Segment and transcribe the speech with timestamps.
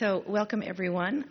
[0.00, 1.26] So, welcome everyone.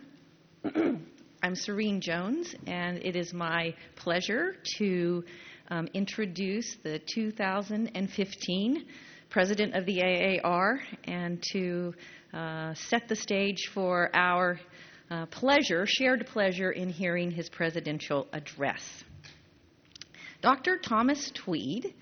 [1.42, 5.24] I'm Serene Jones, and it is my pleasure to
[5.70, 8.84] um, introduce the 2015
[9.28, 11.92] President of the AAR and to
[12.32, 14.60] uh, set the stage for our
[15.10, 18.82] uh, pleasure, shared pleasure, in hearing his presidential address.
[20.42, 20.78] Dr.
[20.78, 21.92] Thomas Tweed,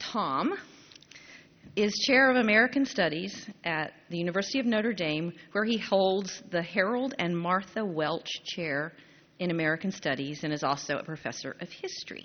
[0.00, 0.52] Tom,
[1.76, 6.62] is chair of American Studies at the University of Notre Dame, where he holds the
[6.62, 8.94] Harold and Martha Welch Chair
[9.38, 12.24] in American Studies and is also a professor of history.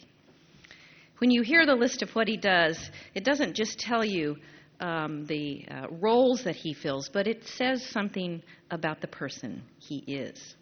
[1.18, 4.38] When you hear the list of what he does, it doesn't just tell you
[4.80, 9.98] um, the uh, roles that he fills, but it says something about the person he
[10.08, 10.56] is.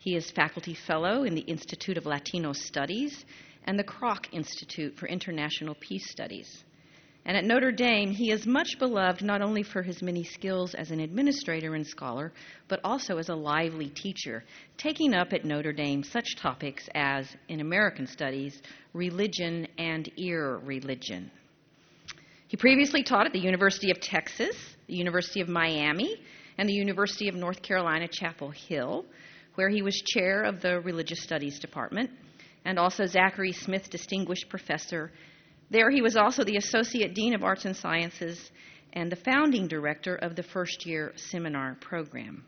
[0.00, 3.24] He is faculty fellow in the Institute of Latino Studies
[3.64, 6.64] and the Kroc Institute for International Peace Studies.
[7.26, 10.92] And at Notre Dame, he is much beloved not only for his many skills as
[10.92, 12.32] an administrator and scholar,
[12.68, 14.44] but also as a lively teacher,
[14.78, 21.28] taking up at Notre Dame such topics as, in American studies, religion and irreligion.
[22.46, 26.14] He previously taught at the University of Texas, the University of Miami,
[26.58, 29.04] and the University of North Carolina, Chapel Hill,
[29.56, 32.08] where he was chair of the Religious Studies Department,
[32.64, 35.10] and also Zachary Smith Distinguished Professor
[35.70, 38.50] there, he was also the Associate Dean of Arts and Sciences
[38.92, 42.44] and the founding director of the first year seminar program.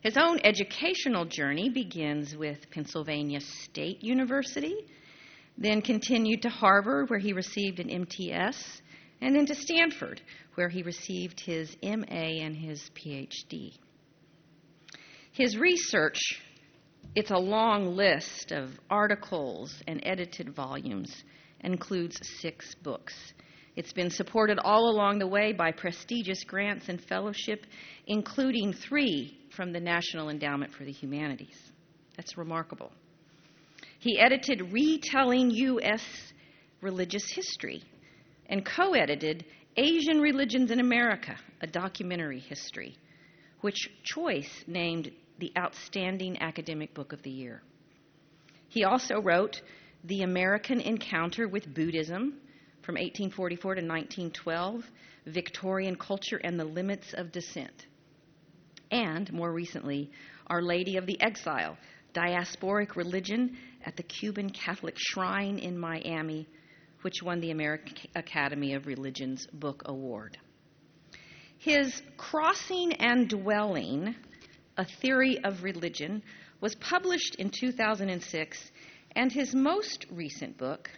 [0.00, 4.74] His own educational journey begins with Pennsylvania State University,
[5.56, 8.82] then continued to Harvard, where he received an MTS,
[9.20, 10.20] and then to Stanford,
[10.56, 13.74] where he received his MA and his PhD.
[15.30, 16.18] His research,
[17.14, 21.22] it's a long list of articles and edited volumes
[21.62, 23.14] includes six books.
[23.74, 27.64] It's been supported all along the way by prestigious grants and fellowship,
[28.06, 31.56] including three from the National Endowment for the Humanities.
[32.16, 32.92] That's remarkable.
[33.98, 36.02] He edited Retelling U.S.
[36.80, 37.82] Religious History
[38.46, 39.44] and co edited
[39.76, 42.96] Asian Religions in America, a documentary history,
[43.62, 47.62] which Choice named the Outstanding Academic Book of the Year.
[48.68, 49.62] He also wrote
[50.04, 52.34] the American Encounter with Buddhism
[52.82, 54.84] from 1844 to 1912,
[55.26, 57.86] Victorian Culture and the Limits of Dissent.
[58.90, 60.10] And more recently,
[60.48, 61.76] Our Lady of the Exile,
[62.14, 66.48] Diasporic Religion at the Cuban Catholic Shrine in Miami,
[67.02, 70.36] which won the American Academy of Religions Book Award.
[71.58, 74.16] His Crossing and Dwelling,
[74.76, 76.22] A Theory of Religion,
[76.60, 78.70] was published in 2006
[79.14, 80.90] and his most recent book,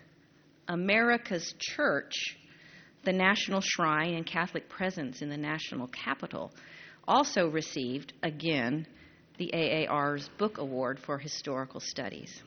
[0.69, 2.37] America's Church
[3.05, 6.53] The National Shrine and Catholic Presence in the National Capital,
[7.07, 8.87] also received, again,
[9.39, 12.43] the AAR's Book Award for Historical Studies.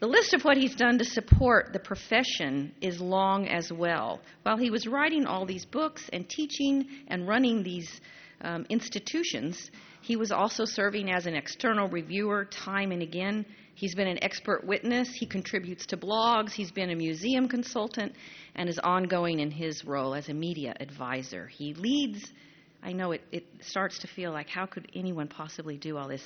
[0.00, 4.20] The list of what he's done to support the profession is long as well.
[4.44, 8.00] While he was writing all these books and teaching and running these
[8.40, 13.44] um, institutions, he was also serving as an external reviewer time and again
[13.78, 15.08] He's been an expert witness.
[15.14, 16.50] He contributes to blogs.
[16.50, 18.12] He's been a museum consultant
[18.56, 21.46] and is ongoing in his role as a media advisor.
[21.46, 22.32] He leads,
[22.82, 26.24] I know it, it starts to feel like how could anyone possibly do all this?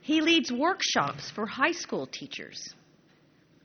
[0.00, 2.74] He leads workshops for high school teachers.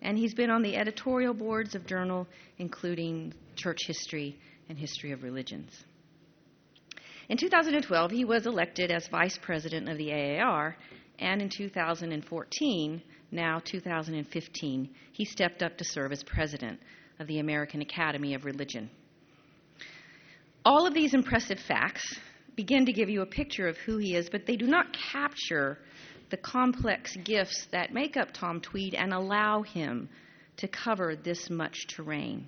[0.03, 2.28] And he's been on the editorial boards of journal
[2.59, 4.38] including Church History
[4.69, 5.72] and History of Religions.
[7.29, 10.78] In 2012, he was elected as vice president of the AAR
[11.19, 13.01] and in 2014,
[13.31, 16.79] now 2015, he stepped up to serve as president
[17.19, 18.89] of the American Academy of Religion.
[20.63, 22.19] All of these impressive facts
[22.55, 25.79] begin to give you a picture of who he is, but they do not capture
[26.29, 30.09] the complex gifts that make up Tom Tweed and allow him
[30.57, 32.47] to cover this much terrain.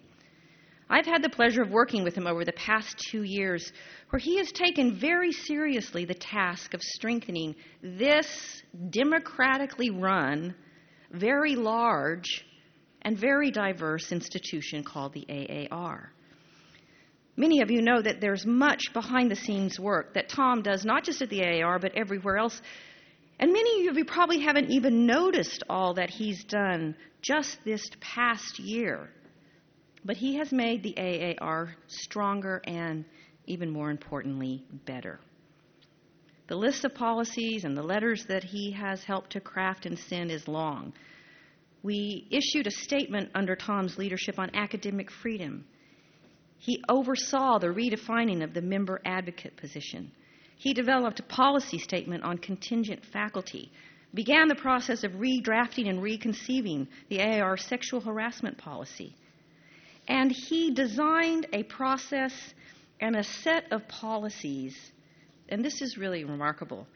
[0.89, 3.71] I've had the pleasure of working with him over the past two years,
[4.09, 10.55] where he has taken very seriously the task of strengthening this democratically run,
[11.11, 12.43] very large,
[13.03, 15.27] and very diverse institution called the
[15.69, 16.11] AAR.
[17.37, 21.03] Many of you know that there's much behind the scenes work that Tom does, not
[21.03, 22.61] just at the AAR, but everywhere else.
[23.39, 28.59] And many of you probably haven't even noticed all that he's done just this past
[28.59, 29.09] year.
[30.05, 33.05] But he has made the AAR stronger and,
[33.45, 35.19] even more importantly, better.
[36.47, 40.31] The list of policies and the letters that he has helped to craft and send
[40.31, 40.93] is long.
[41.83, 45.65] We issued a statement under Tom's leadership on academic freedom.
[46.57, 50.11] He oversaw the redefining of the member advocate position.
[50.57, 53.71] He developed a policy statement on contingent faculty,
[54.13, 59.15] began the process of redrafting and reconceiving the AAR sexual harassment policy.
[60.09, 62.33] And he designed a process
[62.99, 64.75] and a set of policies,
[65.47, 66.87] and this is really remarkable,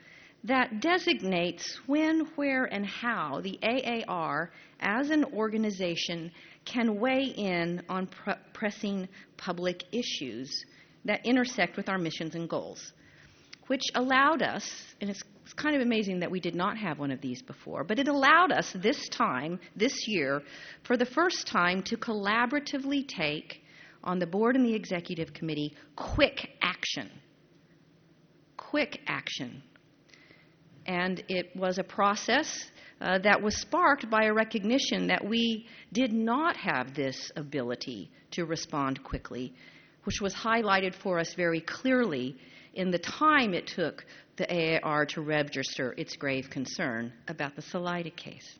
[0.43, 4.51] that designates when, where, and how the AAR
[4.81, 6.31] as an organization
[6.65, 9.07] can weigh in on pr- pressing
[9.37, 10.65] public issues
[11.05, 12.93] that intersect with our missions and goals,
[13.67, 14.69] which allowed us,
[14.99, 17.99] and it's kind of amazing that we did not have one of these before, but
[17.99, 20.41] it allowed us this time, this year,
[20.83, 23.61] for the first time to collaboratively take
[24.03, 27.09] on the board and the executive committee quick action.
[28.57, 29.63] Quick action
[30.85, 32.65] and it was a process
[33.01, 38.45] uh, that was sparked by a recognition that we did not have this ability to
[38.45, 39.53] respond quickly,
[40.03, 42.35] which was highlighted for us very clearly
[42.73, 44.05] in the time it took
[44.37, 48.59] the AAR to register its grave concern about the Salaita case.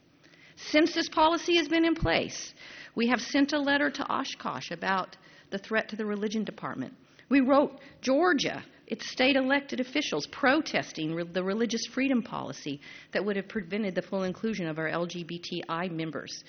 [0.56, 2.54] Since this policy has been in place,
[2.96, 5.18] we have sent a letter to Oshkosh about
[5.50, 6.94] the threat to the religion department.
[7.30, 12.82] We wrote Georgia it's state elected officials protesting re- the religious freedom policy
[13.12, 16.44] that would have prevented the full inclusion of our LGBTI members.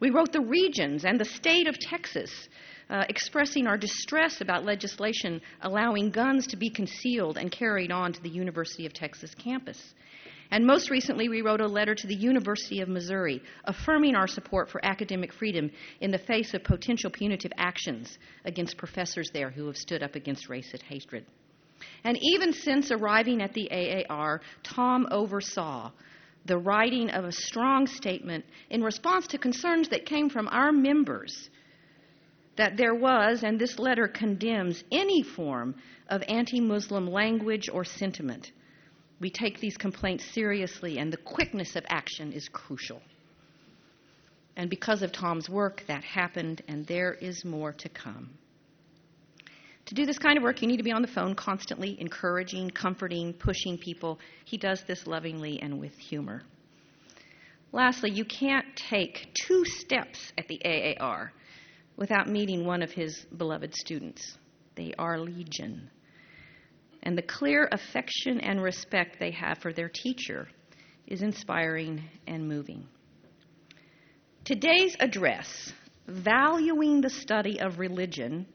[0.00, 2.48] We wrote the regions and the state of Texas
[2.90, 8.22] uh, expressing our distress about legislation allowing guns to be concealed and carried on to
[8.22, 9.94] the University of Texas campus.
[10.52, 14.68] And most recently, we wrote a letter to the University of Missouri affirming our support
[14.68, 15.70] for academic freedom
[16.02, 20.50] in the face of potential punitive actions against professors there who have stood up against
[20.50, 21.24] racist hatred.
[22.04, 25.90] And even since arriving at the AAR, Tom oversaw
[26.44, 31.48] the writing of a strong statement in response to concerns that came from our members
[32.56, 35.74] that there was, and this letter condemns any form
[36.08, 38.52] of anti Muslim language or sentiment.
[39.20, 43.00] We take these complaints seriously, and the quickness of action is crucial.
[44.56, 48.30] And because of Tom's work, that happened, and there is more to come.
[49.86, 52.70] To do this kind of work, you need to be on the phone constantly, encouraging,
[52.70, 54.18] comforting, pushing people.
[54.44, 56.42] He does this lovingly and with humor.
[57.72, 61.32] Lastly, you can't take two steps at the AAR
[61.96, 64.38] without meeting one of his beloved students.
[64.74, 65.90] They are legion.
[67.02, 70.48] And the clear affection and respect they have for their teacher
[71.06, 72.86] is inspiring and moving.
[74.44, 75.72] Today's address,
[76.06, 78.46] Valuing the Study of Religion,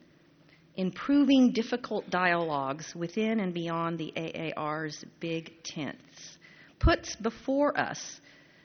[0.76, 6.38] improving difficult dialogues within and beyond the AAR's big tents,
[6.78, 8.20] puts before us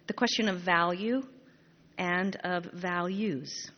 [0.07, 1.21] the question of value
[1.97, 3.71] and of values.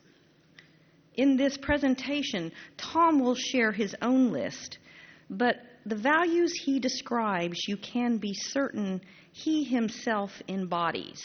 [1.18, 4.80] In this presentation, Tom will share his own list,
[5.30, 9.02] but the values he describes, you can be certain
[9.32, 11.22] he himself embodies.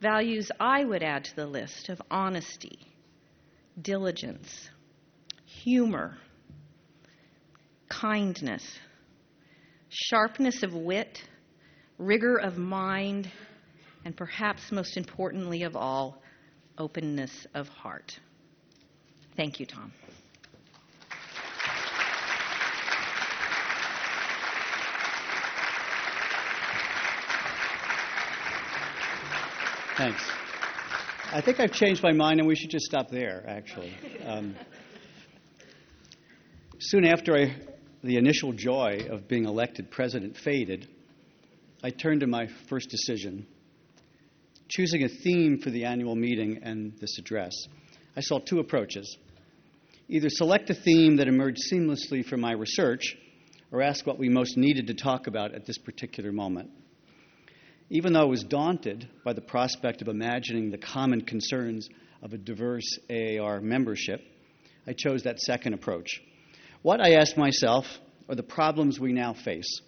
[0.00, 2.78] Values I would add to the list of honesty,
[3.80, 4.70] diligence,
[5.44, 6.18] humor,
[7.88, 8.78] kindness,
[9.88, 11.22] sharpness of wit,
[11.98, 13.30] rigor of mind,
[14.04, 16.22] and perhaps most importantly of all,
[16.78, 18.20] openness of heart.
[19.38, 19.92] Thank you, Tom.
[29.96, 30.20] Thanks.
[31.32, 33.94] I think I've changed my mind, and we should just stop there, actually.
[34.26, 34.56] Um,
[36.80, 37.54] Soon after I,
[38.02, 40.88] the initial joy of being elected president faded,
[41.84, 43.46] I turned to my first decision,
[44.66, 47.52] choosing a theme for the annual meeting and this address.
[48.16, 49.16] I saw two approaches
[50.08, 53.16] either select a theme that emerged seamlessly from my research,
[53.70, 56.70] or ask what we most needed to talk about at this particular moment.
[57.90, 61.88] Even though I was daunted by the prospect of imagining the common concerns
[62.22, 64.20] of a diverse AAR membership,
[64.86, 66.20] I chose that second approach
[66.82, 67.86] what, I asked myself,
[68.28, 69.80] are the problems we now face?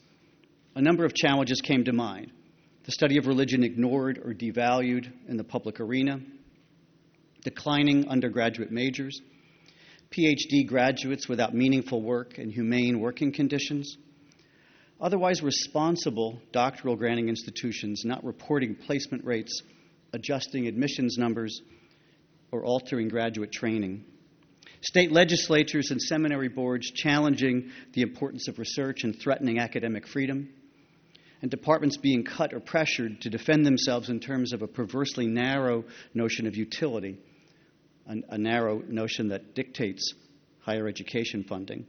[0.75, 2.33] A number of challenges came to mind
[2.85, 6.19] the study of religion ignored or devalued in the public arena,
[7.45, 9.21] declining undergraduate majors,
[10.17, 13.97] PhD graduates without meaningful work and humane working conditions,
[15.01, 19.63] otherwise responsible doctoral granting institutions not reporting placement rates,
[20.13, 21.63] adjusting admissions numbers,
[22.51, 24.05] or altering graduate training.
[24.81, 30.49] State legislatures and seminary boards challenging the importance of research and threatening academic freedom,
[31.41, 35.85] and departments being cut or pressured to defend themselves in terms of a perversely narrow
[36.15, 37.17] notion of utility,
[38.11, 40.15] a, a narrow notion that dictates
[40.61, 41.87] higher education funding.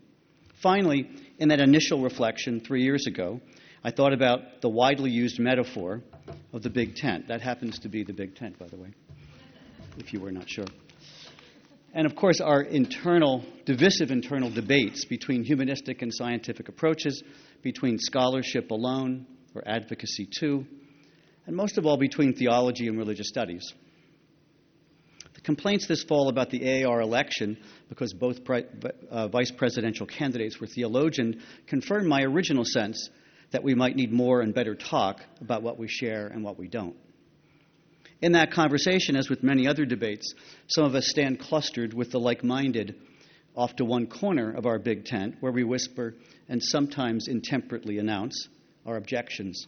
[0.61, 1.09] Finally,
[1.39, 3.41] in that initial reflection three years ago,
[3.83, 6.01] I thought about the widely used metaphor
[6.53, 7.27] of the big tent.
[7.29, 8.89] That happens to be the big tent, by the way,
[9.97, 10.67] if you were not sure.
[11.93, 17.23] And of course, our internal, divisive internal debates between humanistic and scientific approaches,
[17.63, 19.25] between scholarship alone
[19.55, 20.65] or advocacy too,
[21.47, 23.73] and most of all between theology and religious studies.
[25.43, 27.57] Complaints this fall about the AAR election,
[27.89, 28.65] because both pre-
[29.09, 33.09] uh, vice presidential candidates were theologians, confirmed my original sense
[33.51, 36.67] that we might need more and better talk about what we share and what we
[36.67, 36.95] don't.
[38.21, 40.33] In that conversation, as with many other debates,
[40.67, 42.95] some of us stand clustered with the like minded
[43.55, 46.13] off to one corner of our big tent where we whisper
[46.47, 48.47] and sometimes intemperately announce
[48.85, 49.65] our objections.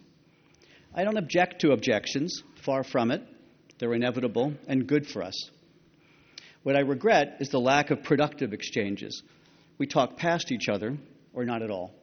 [0.93, 3.23] I don't object to objections, far from it.
[3.79, 5.49] They're inevitable and good for us.
[6.63, 9.21] What I regret is the lack of productive exchanges.
[9.77, 10.97] We talk past each other
[11.33, 11.93] or not at all.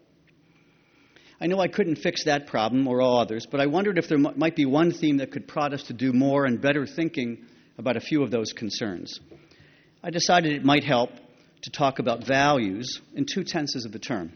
[1.41, 4.19] I know I couldn't fix that problem or all others, but I wondered if there
[4.19, 7.47] m- might be one theme that could prod us to do more and better thinking
[7.79, 9.19] about a few of those concerns.
[10.03, 11.11] I decided it might help
[11.63, 14.33] to talk about values in two tenses of the term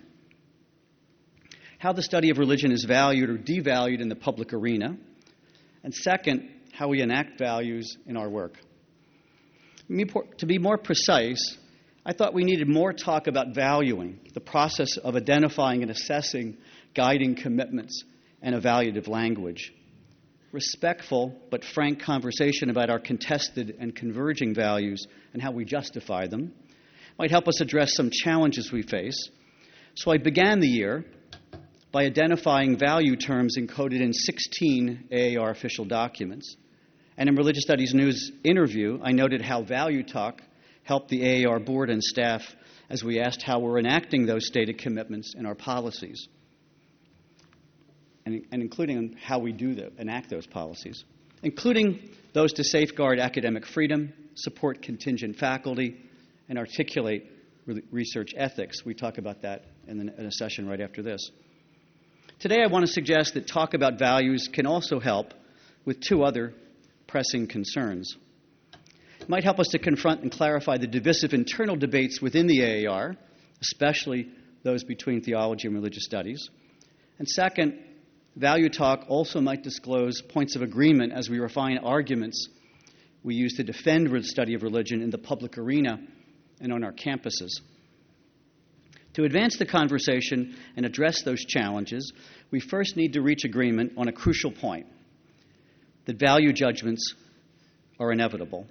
[1.85, 4.97] how the study of religion is valued or devalued in the public arena,
[5.83, 8.59] and second, how we enact values in our work.
[9.89, 11.59] To be more precise,
[12.07, 16.57] I thought we needed more talk about valuing, the process of identifying and assessing
[16.95, 18.05] guiding commitments
[18.41, 19.73] and evaluative language.
[20.53, 26.55] Respectful but frank conversation about our contested and converging values and how we justify them
[27.19, 29.29] might help us address some challenges we face.
[29.97, 31.05] So I began the year
[31.93, 36.57] by identifying value terms encoded in 16 AAR official documents.
[37.17, 40.43] And in Religious Studies News interview, I noted how Value Talk
[40.83, 42.43] helped the AAR board and staff
[42.91, 46.29] as we asked how we're enacting those stated commitments in our policies,
[48.27, 51.05] and, and including how we do the, enact those policies,
[51.43, 55.97] including those to safeguard academic freedom, support contingent faculty,
[56.49, 57.31] and articulate
[57.65, 58.85] re- research ethics.
[58.85, 61.31] We talk about that in, the, in a session right after this.
[62.41, 65.33] Today, I want to suggest that talk about values can also help
[65.85, 66.53] with two other
[67.15, 68.17] pressing concerns.
[69.21, 73.15] It might help us to confront and clarify the divisive internal debates within the AAR,
[73.63, 74.31] especially
[74.65, 76.51] those between theology and religious studies.
[77.21, 77.79] And second,
[78.35, 82.49] value talk also might disclose points of agreement as we refine arguments
[83.23, 86.01] we use to defend the study of religion in the public arena
[86.61, 87.61] and on our campuses.
[89.13, 92.13] To advance the conversation and address those challenges,
[92.51, 94.89] we first need to reach agreement on a crucial point
[96.07, 97.15] that value judgments
[97.99, 98.67] are inevitable.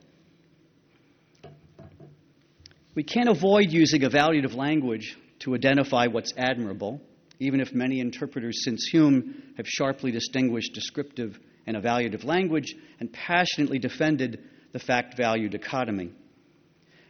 [2.96, 7.02] We can't avoid using evaluative language to identify what's admirable,
[7.40, 13.80] even if many interpreters since Hume have sharply distinguished descriptive and evaluative language and passionately
[13.80, 16.12] defended the fact value dichotomy.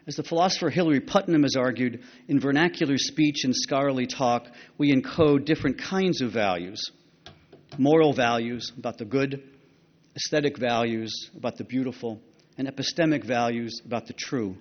[0.07, 5.45] As the philosopher Hilary Putnam has argued, in vernacular speech and scholarly talk, we encode
[5.45, 6.91] different kinds of values
[7.77, 9.41] moral values about the good,
[10.15, 12.22] aesthetic values about the beautiful,
[12.58, 14.55] and epistemic values about the true.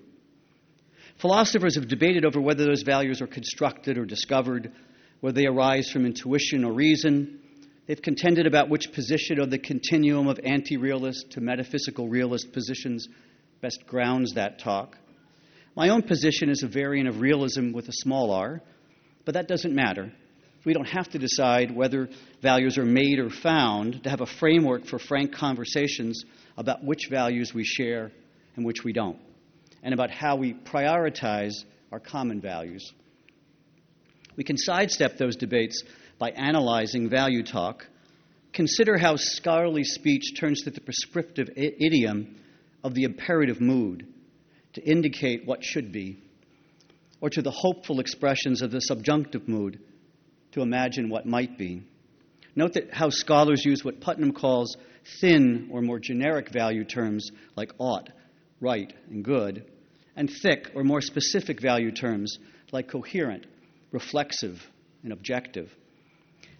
[1.18, 4.72] Philosophers have debated over whether those values are constructed or discovered,
[5.20, 7.38] whether they arise from intuition or reason.
[7.86, 13.08] They've contended about which position of the continuum of anti realist to metaphysical realist positions
[13.60, 14.96] best grounds that talk.
[15.76, 18.60] My own position is a variant of realism with a small r,
[19.24, 20.12] but that doesn't matter.
[20.64, 22.08] We don't have to decide whether
[22.40, 26.24] values are made or found to have a framework for frank conversations
[26.56, 28.12] about which values we share
[28.54, 29.18] and which we don't,
[29.82, 32.92] and about how we prioritize our common values.
[34.36, 35.82] We can sidestep those debates
[36.18, 37.86] by analyzing value talk.
[38.52, 42.36] Consider how scholarly speech turns to the prescriptive idiom
[42.84, 44.06] of the imperative mood
[44.74, 46.18] to indicate what should be,
[47.20, 49.80] or to the hopeful expressions of the subjunctive mood
[50.52, 51.82] to imagine what might be.
[52.54, 54.76] Note that how scholars use what Putnam calls
[55.20, 58.10] thin or more generic value terms like ought,
[58.60, 59.64] right, and good,
[60.16, 62.38] and thick or more specific value terms
[62.70, 63.46] like coherent,
[63.90, 64.62] reflexive,
[65.02, 65.70] and objective.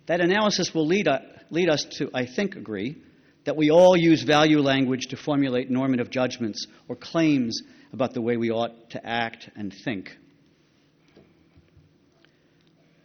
[0.06, 1.20] That analysis will lead, uh,
[1.50, 2.96] lead us to, I think, agree
[3.44, 7.60] that we all use value language to formulate normative judgments or claims
[7.92, 10.16] about the way we ought to act and think.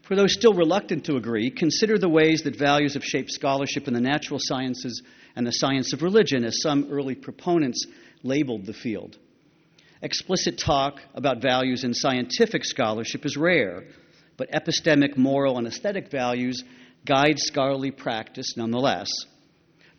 [0.07, 3.93] For those still reluctant to agree, consider the ways that values have shaped scholarship in
[3.93, 5.03] the natural sciences
[5.35, 7.85] and the science of religion, as some early proponents
[8.23, 9.17] labeled the field.
[10.01, 13.83] Explicit talk about values in scientific scholarship is rare,
[14.37, 16.63] but epistemic, moral, and aesthetic values
[17.05, 19.09] guide scholarly practice nonetheless.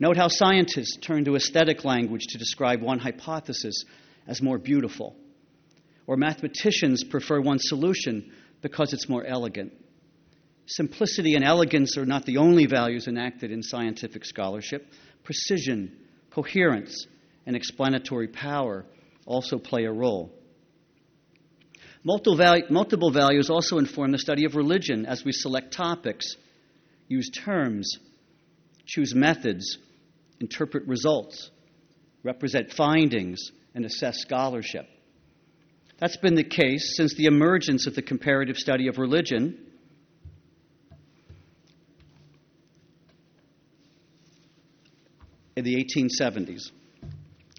[0.01, 3.85] Note how scientists turn to aesthetic language to describe one hypothesis
[4.27, 5.17] as more beautiful,
[6.07, 9.71] or mathematicians prefer one solution because it's more elegant.
[10.71, 14.87] Simplicity and elegance are not the only values enacted in scientific scholarship.
[15.25, 15.97] Precision,
[16.31, 17.07] coherence,
[17.47, 18.85] and explanatory power
[19.25, 20.31] also play a role.
[22.05, 26.37] Multiple values also inform the study of religion as we select topics,
[27.09, 27.99] use terms,
[28.87, 29.79] choose methods,
[30.39, 31.51] interpret results,
[32.23, 34.87] represent findings, and assess scholarship.
[35.99, 39.65] That's been the case since the emergence of the comparative study of religion.
[45.59, 46.71] In the 1870s.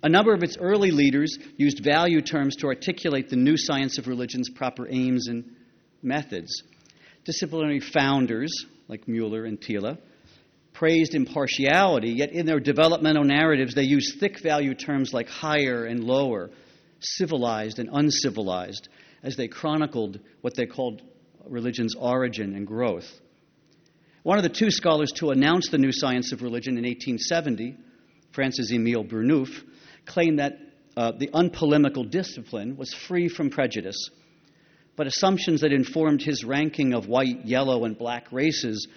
[0.03, 4.07] A number of its early leaders used value terms to articulate the new science of
[4.07, 5.43] religion's proper aims and
[6.01, 6.63] methods.
[7.25, 9.97] Disciplinary founders, like Mueller and Tiele,
[10.71, 16.01] praised impartiality, yet in their developmental narratives they used thick value terms like higher and
[16.01, 16.51] lower,
[17.01, 18.87] civilized and uncivilized,
[19.23, 21.01] as they chronicled what they called
[21.45, 23.11] religion's origin and growth.
[24.23, 27.75] One of the two scholars to announce the new science of religion in 1870,
[28.31, 29.49] Francis Emile Burnouf,
[30.05, 30.57] claimed that
[30.97, 34.09] uh, the unpolemical discipline was free from prejudice,
[34.95, 38.87] but assumptions that informed his ranking of white, yellow, and black races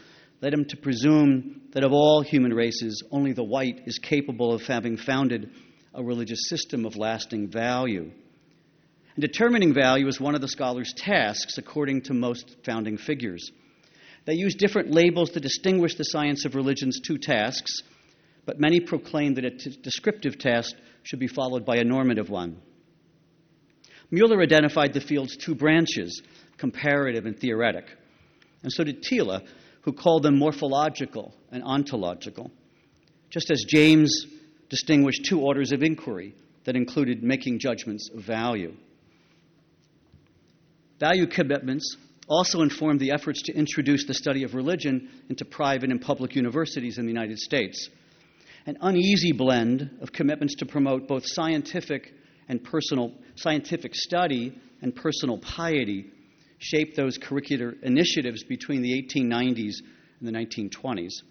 [0.41, 4.63] led him to presume that of all human races, only the white is capable of
[4.63, 5.51] having founded
[5.95, 8.11] a religious system of lasting value.
[9.15, 13.51] And determining value is one of the scholar's tasks, according to most founding figures.
[14.25, 17.83] They use different labels to distinguish the science of religion's two tasks,
[18.45, 22.61] but many proclaim that a t- descriptive task should be followed by a normative one.
[24.11, 26.23] Mueller identified the field's two branches,
[26.59, 27.87] comparative and theoretic,
[28.63, 29.41] and so did Tiele,
[29.83, 32.51] who called them morphological and ontological,
[33.31, 34.27] just as James
[34.69, 38.75] distinguished two orders of inquiry that included making judgments of value.
[41.01, 41.97] Value commitments
[42.29, 46.99] also informed the efforts to introduce the study of religion into private and public universities
[46.99, 47.89] in the United States
[48.67, 52.15] an uneasy blend of commitments to promote both scientific
[52.49, 56.11] and personal scientific study and personal piety
[56.59, 59.75] shaped those curricular initiatives between the 1890s
[60.21, 61.23] and the 1920s.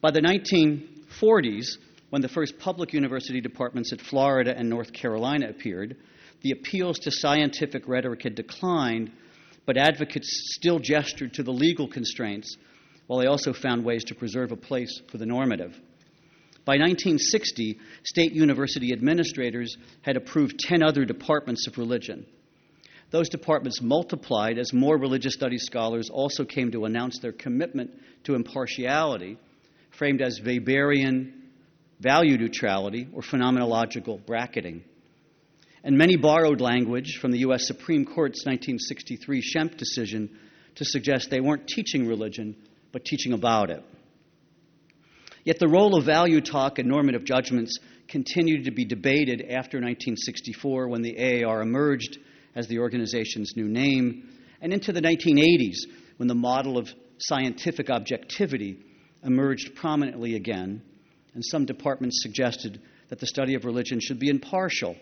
[0.00, 1.78] By the 1940s,
[2.10, 5.96] when the first public university departments at Florida and North Carolina appeared,
[6.42, 9.10] the appeals to scientific rhetoric had declined,
[9.64, 12.56] but advocates still gestured to the legal constraints,
[13.06, 15.80] while they also found ways to preserve a place for the normative.
[16.64, 22.24] By 1960, state university administrators had approved 10 other departments of religion.
[23.10, 27.90] Those departments multiplied as more religious studies scholars also came to announce their commitment
[28.24, 29.38] to impartiality,
[29.90, 31.32] framed as Weberian
[32.00, 34.84] value neutrality or phenomenological bracketing.
[35.84, 37.66] And many borrowed language from the U.S.
[37.66, 40.30] Supreme Court's 1963 Schempp decision
[40.76, 42.56] to suggest they weren't teaching religion,
[42.92, 43.84] but teaching about it.
[45.44, 47.78] Yet the role of value talk and normative judgments
[48.08, 52.18] continued to be debated after 1964 when the AAR emerged
[52.54, 54.28] as the organization's new name,
[54.60, 55.78] and into the 1980s
[56.18, 58.78] when the model of scientific objectivity
[59.24, 60.82] emerged prominently again,
[61.34, 64.96] and some departments suggested that the study of religion should be impartial,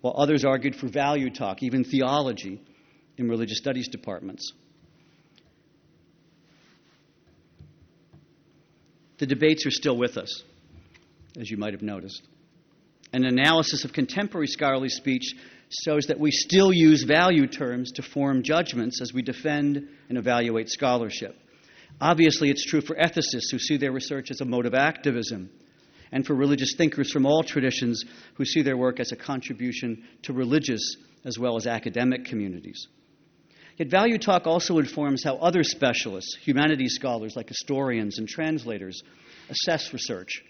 [0.00, 2.60] while others argued for value talk, even theology,
[3.16, 4.52] in religious studies departments.
[9.20, 10.42] The debates are still with us,
[11.38, 12.22] as you might have noticed.
[13.12, 15.34] An analysis of contemporary scholarly speech
[15.84, 20.70] shows that we still use value terms to form judgments as we defend and evaluate
[20.70, 21.36] scholarship.
[22.00, 25.50] Obviously, it's true for ethicists who see their research as a mode of activism,
[26.10, 28.02] and for religious thinkers from all traditions
[28.36, 32.88] who see their work as a contribution to religious as well as academic communities.
[33.80, 39.02] Yet value talk also informs how other specialists, humanities scholars like historians and translators,
[39.48, 40.42] assess research.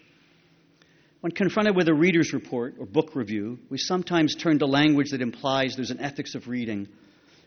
[1.20, 5.22] When confronted with a reader's report or book review, we sometimes turn to language that
[5.22, 6.88] implies there's an ethics of reading,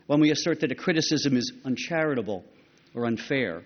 [0.06, 2.46] when we assert that a criticism is uncharitable
[2.94, 3.62] or unfair.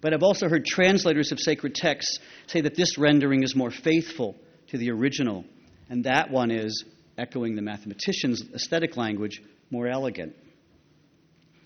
[0.00, 4.36] But I've also heard translators of sacred texts say that this rendering is more faithful
[4.68, 5.44] to the original,
[5.90, 6.84] and that one is,
[7.16, 10.36] echoing the mathematician's aesthetic language, more elegant.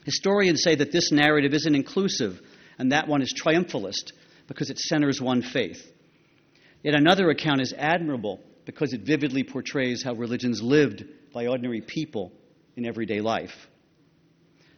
[0.04, 2.40] Historians say that this narrative isn't inclusive,
[2.78, 4.12] and that one is triumphalist
[4.48, 5.80] because it centers one faith.
[6.82, 12.32] Yet another account is admirable because it vividly portrays how religions lived by ordinary people
[12.76, 13.68] in everyday life.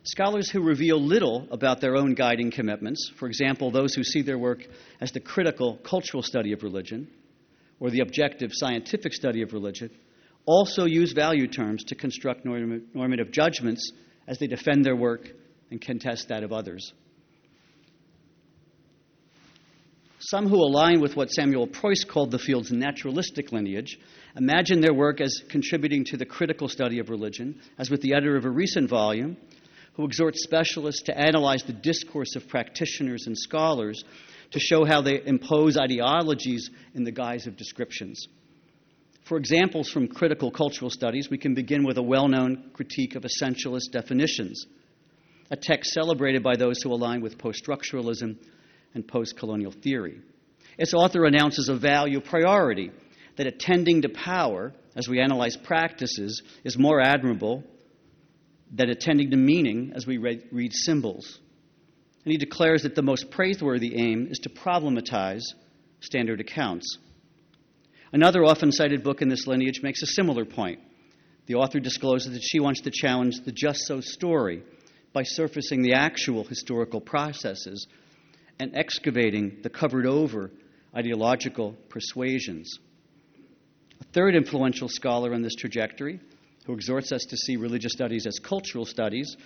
[0.02, 4.38] Scholars who reveal little about their own guiding commitments, for example, those who see their
[4.38, 4.66] work
[5.00, 7.08] as the critical cultural study of religion
[7.80, 9.90] or the objective scientific study of religion,
[10.44, 13.92] also use value terms to construct normative judgments
[14.26, 15.28] as they defend their work
[15.70, 16.92] and contest that of others.
[20.18, 23.98] Some who align with what Samuel Preus called the field's naturalistic lineage
[24.36, 28.36] imagine their work as contributing to the critical study of religion, as with the editor
[28.36, 29.36] of a recent volume,
[29.94, 34.02] who exhorts specialists to analyze the discourse of practitioners and scholars
[34.50, 38.26] to show how they impose ideologies in the guise of descriptions.
[39.24, 43.24] For examples from critical cultural studies, we can begin with a well known critique of
[43.24, 44.66] essentialist definitions,
[45.50, 48.36] a text celebrated by those who align with post structuralism
[48.92, 50.20] and post colonial theory.
[50.76, 52.90] Its author announces a value priority
[53.36, 57.64] that attending to power, as we analyze practices, is more admirable
[58.70, 61.40] than attending to meaning as we read, read symbols.
[62.24, 65.42] And he declares that the most praiseworthy aim is to problematize
[66.00, 66.98] standard accounts.
[68.14, 70.78] Another often cited book in this lineage makes a similar point.
[71.46, 74.62] The author discloses that she wants to challenge the just so story
[75.12, 77.88] by surfacing the actual historical processes
[78.60, 80.52] and excavating the covered over
[80.96, 82.78] ideological persuasions.
[84.00, 86.20] A third influential scholar on this trajectory
[86.66, 89.36] who exhorts us to see religious studies as cultural studies,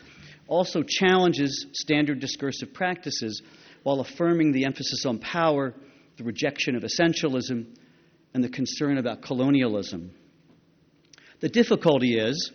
[0.46, 3.40] also challenges standard discursive practices
[3.82, 5.72] while affirming the emphasis on power,
[6.18, 7.64] the rejection of essentialism,
[8.34, 10.12] and the concern about colonialism.
[11.40, 12.52] The difficulty is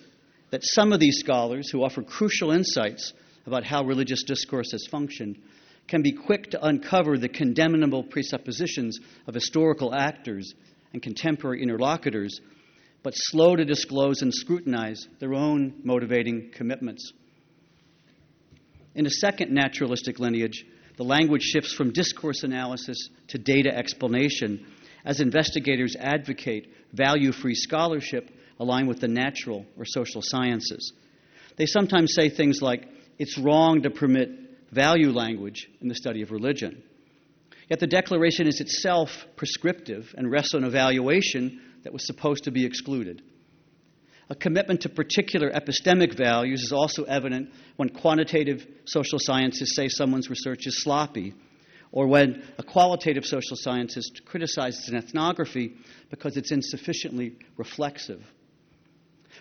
[0.52, 3.14] that some of these scholars who offer crucial insights
[3.46, 5.42] about how religious discourse has functioned
[5.88, 10.54] can be quick to uncover the condemnable presuppositions of historical actors
[10.94, 12.40] and contemporary interlocutors
[13.04, 17.12] but slow to disclose and scrutinize their own motivating commitments.
[18.96, 24.66] In a second naturalistic lineage, the language shifts from discourse analysis to data explanation
[25.06, 30.94] as investigators advocate value free scholarship aligned with the natural or social sciences.
[31.58, 32.88] They sometimes say things like,
[33.20, 34.30] it's wrong to permit
[34.72, 36.82] value language in the study of religion.
[37.70, 42.66] Yet the declaration is itself prescriptive and rests on evaluation that was supposed to be
[42.66, 43.22] excluded.
[44.30, 50.30] A commitment to particular epistemic values is also evident when quantitative social scientists say someone's
[50.30, 51.34] research is sloppy,
[51.94, 55.76] or when a qualitative social scientist criticizes an ethnography
[56.10, 58.22] because it's insufficiently reflexive.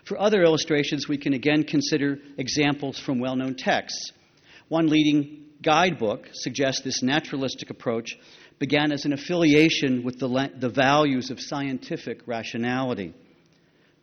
[0.05, 4.13] For other illustrations, we can again consider examples from well known texts.
[4.69, 8.19] One leading guidebook suggests this naturalistic approach
[8.59, 13.15] began as an affiliation with the, the values of scientific rationality.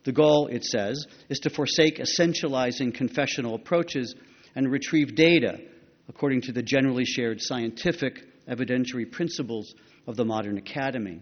[0.06, 4.16] The goal, it says, is to forsake essentializing confessional approaches
[4.56, 5.60] and retrieve data
[6.08, 9.74] according to the generally shared scientific evidentiary principles
[10.08, 11.22] of the modern academy.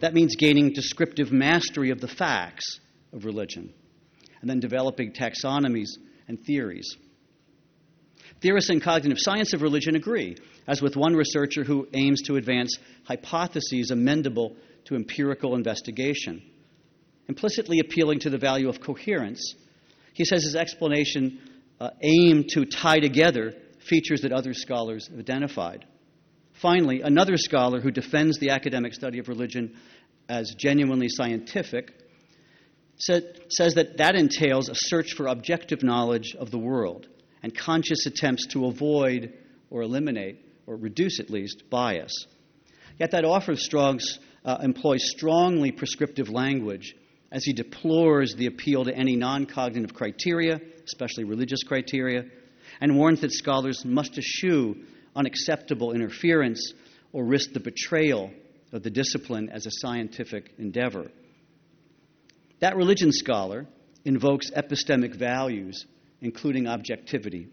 [0.00, 2.80] That means gaining descriptive mastery of the facts
[3.12, 3.72] of religion
[4.40, 5.90] and then developing taxonomies
[6.28, 6.96] and theories.
[8.40, 12.78] Theorists in cognitive science of religion agree, as with one researcher who aims to advance
[13.04, 16.42] hypotheses amendable to empirical investigation.
[17.28, 19.54] Implicitly appealing to the value of coherence,
[20.14, 21.40] he says his explanation
[21.80, 25.84] uh, aimed to tie together features that other scholars have identified.
[26.60, 29.76] Finally, another scholar who defends the academic study of religion
[30.28, 31.94] as genuinely scientific
[32.96, 37.06] said, says that that entails a search for objective knowledge of the world
[37.42, 39.32] and conscious attempts to avoid
[39.70, 42.12] or eliminate, or reduce at least, bias.
[42.98, 46.96] Yet that author Strong's uh, employs strongly prescriptive language
[47.30, 52.24] as he deplores the appeal to any non cognitive criteria, especially religious criteria,
[52.80, 54.74] and warns that scholars must eschew
[55.18, 56.72] unacceptable interference
[57.12, 58.30] or risk the betrayal
[58.72, 61.10] of the discipline as a scientific endeavor.
[62.60, 63.66] That religion scholar
[64.04, 65.84] invokes epistemic values
[66.20, 67.48] including objectivity.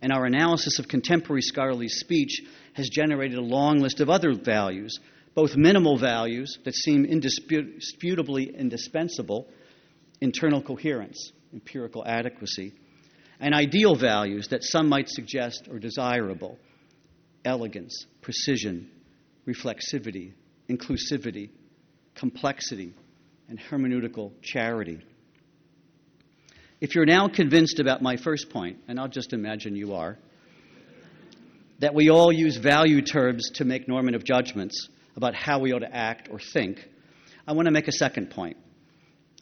[0.00, 2.42] And our analysis of contemporary scholarly speech
[2.74, 4.98] has generated a long list of other values,
[5.34, 9.46] both minimal values that seem indisputably indispensable
[10.20, 12.72] internal coherence, empirical adequacy,
[13.40, 16.58] and ideal values that some might suggest are desirable
[17.44, 18.90] elegance, precision,
[19.46, 20.32] reflexivity,
[20.68, 21.50] inclusivity,
[22.14, 22.94] complexity,
[23.48, 25.00] and hermeneutical charity.
[26.80, 30.18] If you're now convinced about my first point, and I'll just imagine you are,
[31.80, 35.94] that we all use value terms to make normative judgments about how we ought to
[35.94, 36.88] act or think,
[37.46, 38.56] I want to make a second point.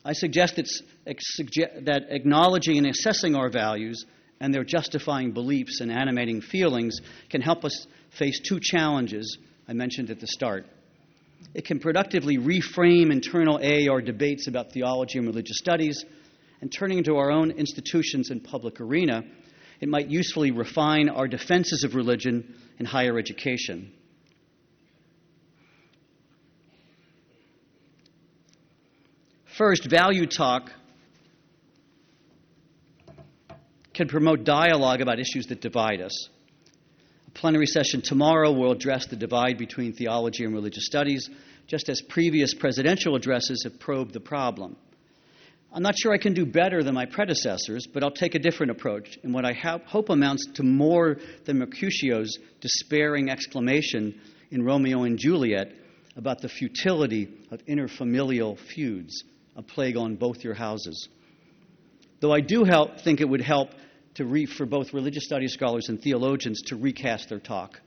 [0.05, 4.07] I suggest that acknowledging and assessing our values
[4.40, 6.98] and their justifying beliefs and animating feelings
[7.29, 7.87] can help us
[8.18, 10.66] face two challenges I mentioned at the start.
[11.55, 16.05] It can productively reframe internal AAR debates about theology and religious studies,
[16.61, 19.24] and turning into our own institutions and public arena,
[19.81, 23.92] it might usefully refine our defenses of religion in higher education.
[29.57, 30.70] First, value talk
[33.94, 36.29] can promote dialogue about issues that divide us.
[37.26, 41.29] A plenary session tomorrow will address the divide between theology and religious studies,
[41.66, 44.76] just as previous presidential addresses have probed the problem.
[45.72, 48.72] I'm not sure I can do better than my predecessors, but I'll take a different
[48.72, 55.16] approach in what I hope amounts to more than Mercutio's despairing exclamation in Romeo and
[55.16, 55.72] Juliet
[56.16, 59.22] about the futility of interfamilial feuds,
[59.55, 61.09] a plague on both your houses.
[62.20, 63.70] Though I do help, think it would help
[64.14, 67.80] to re, for both religious studies scholars and theologians to recast their talk.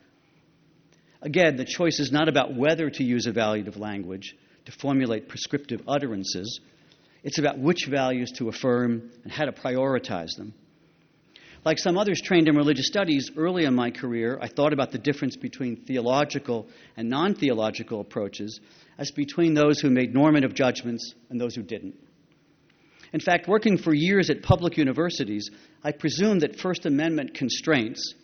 [1.22, 6.60] Again, the choice is not about whether to use evaluative language to formulate prescriptive utterances
[7.24, 10.54] it's about which values to affirm and how to prioritize them.
[11.66, 14.98] Like some others trained in religious studies, early in my career, I thought about the
[14.98, 16.68] difference between theological
[16.98, 18.60] and non theological approaches
[18.98, 21.96] as between those who made normative judgments and those who didn't.
[23.14, 25.50] In fact, working for years at public universities,
[25.84, 28.16] I presumed that First Amendment constraints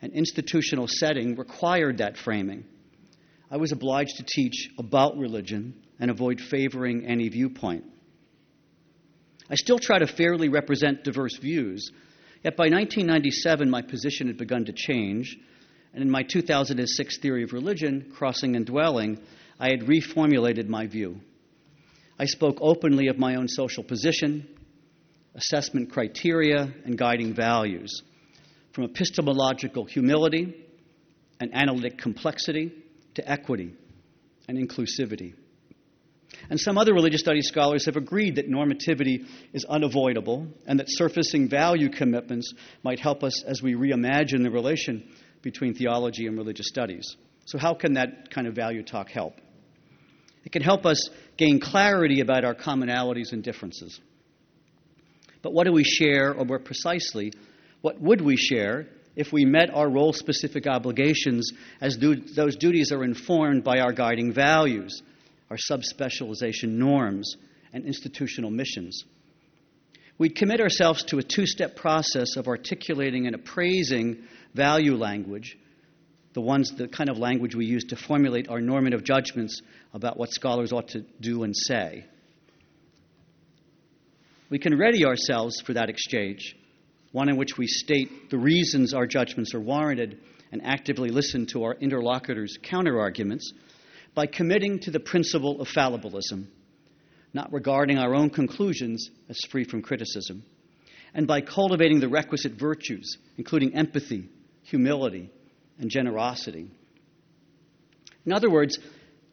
[0.00, 2.64] and institutional setting required that framing.
[3.50, 7.84] I was obliged to teach about religion and avoid favoring any viewpoint.
[9.50, 11.90] I still try to fairly represent diverse views,
[12.44, 15.36] yet by 1997 my position had begun to change,
[15.94, 19.18] and in my 2006 theory of religion, Crossing and Dwelling,
[19.58, 21.20] I had reformulated my view.
[22.18, 24.48] I spoke openly of my own social position,
[25.34, 28.02] assessment criteria, and guiding values,
[28.72, 30.66] from epistemological humility
[31.40, 32.72] and analytic complexity
[33.14, 33.74] to equity
[34.48, 35.34] and inclusivity.
[36.50, 41.48] And some other religious studies scholars have agreed that normativity is unavoidable and that surfacing
[41.48, 42.52] value commitments
[42.82, 45.08] might help us as we reimagine the relation
[45.42, 47.16] between theology and religious studies.
[47.46, 49.40] So, how can that kind of value talk help?
[50.44, 53.98] It can help us gain clarity about our commonalities and differences.
[55.40, 57.32] But what do we share, or more precisely,
[57.80, 63.04] what would we share if we met our role specific obligations as those duties are
[63.04, 65.02] informed by our guiding values?
[65.50, 67.36] our subspecialization norms,
[67.72, 69.04] and institutional missions.
[70.18, 74.24] We'd commit ourselves to a two step process of articulating and appraising
[74.54, 75.56] value language,
[76.34, 79.60] the ones, the kind of language we use to formulate our normative judgments
[79.92, 82.04] about what scholars ought to do and say.
[84.50, 86.56] We can ready ourselves for that exchange,
[87.12, 90.18] one in which we state the reasons our judgments are warranted
[90.52, 93.44] and actively listen to our interlocutors' counterarguments
[94.14, 96.46] by committing to the principle of fallibilism,
[97.34, 100.42] not regarding our own conclusions as free from criticism,
[101.14, 104.28] and by cultivating the requisite virtues, including empathy,
[104.62, 105.30] humility,
[105.78, 106.70] and generosity.
[108.26, 108.78] In other words,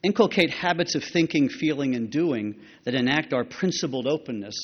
[0.03, 4.55] inculcate habits of thinking, feeling, and doing that enact our principled openness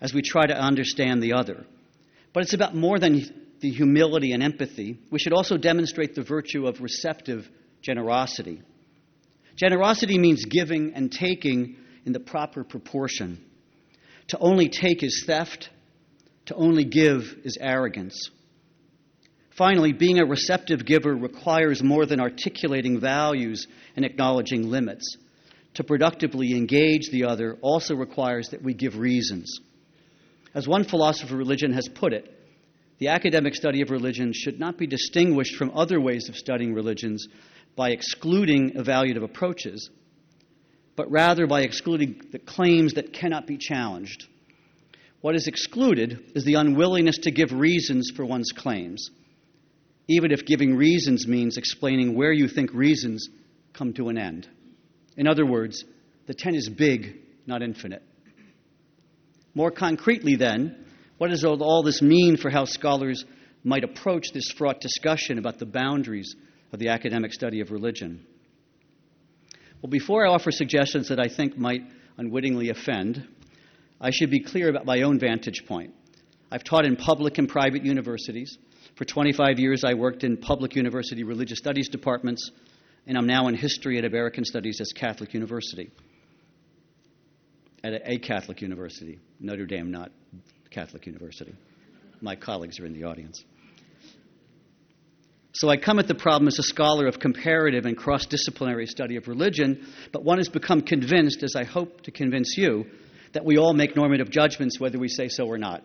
[0.00, 1.64] as we try to understand the other.
[2.32, 3.22] But it's about more than
[3.60, 4.98] the humility and empathy.
[5.10, 7.48] We should also demonstrate the virtue of receptive
[7.80, 8.60] generosity.
[9.56, 13.42] Generosity means giving and taking in the proper proportion.
[14.28, 15.70] To only take is theft,
[16.46, 18.30] to only give is arrogance.
[19.56, 25.16] Finally, being a receptive giver requires more than articulating values and acknowledging limits.
[25.74, 29.60] To productively engage the other also requires that we give reasons.
[30.54, 32.30] As one philosopher of religion has put it,
[32.98, 37.26] the academic study of religion should not be distinguished from other ways of studying religions
[37.76, 39.90] by excluding evaluative approaches,
[40.96, 44.26] but rather by excluding the claims that cannot be challenged.
[45.20, 49.10] What is excluded is the unwillingness to give reasons for one's claims,
[50.08, 53.28] even if giving reasons means explaining where you think reasons
[53.72, 54.48] come to an end.
[55.16, 55.84] In other words,
[56.26, 58.02] the tent is big, not infinite.
[59.54, 60.84] More concretely, then,
[61.18, 63.24] what does all this mean for how scholars
[63.64, 66.36] might approach this fraught discussion about the boundaries
[66.70, 68.24] of the academic study of religion.
[69.80, 71.82] Well, before I offer suggestions that I think might
[72.18, 73.26] unwittingly offend,
[74.00, 75.94] I should be clear about my own vantage point.
[76.54, 78.56] I've taught in public and private universities.
[78.94, 82.48] For 25 years, I worked in public university religious studies departments,
[83.08, 85.90] and I'm now in history at American Studies at Catholic University.
[87.82, 90.12] At a Catholic university, Notre Dame, not
[90.70, 91.56] Catholic University.
[92.20, 93.44] my colleagues are in the audience.
[95.54, 99.16] So I come at the problem as a scholar of comparative and cross disciplinary study
[99.16, 102.84] of religion, but one has become convinced, as I hope to convince you,
[103.32, 105.84] that we all make normative judgments whether we say so or not.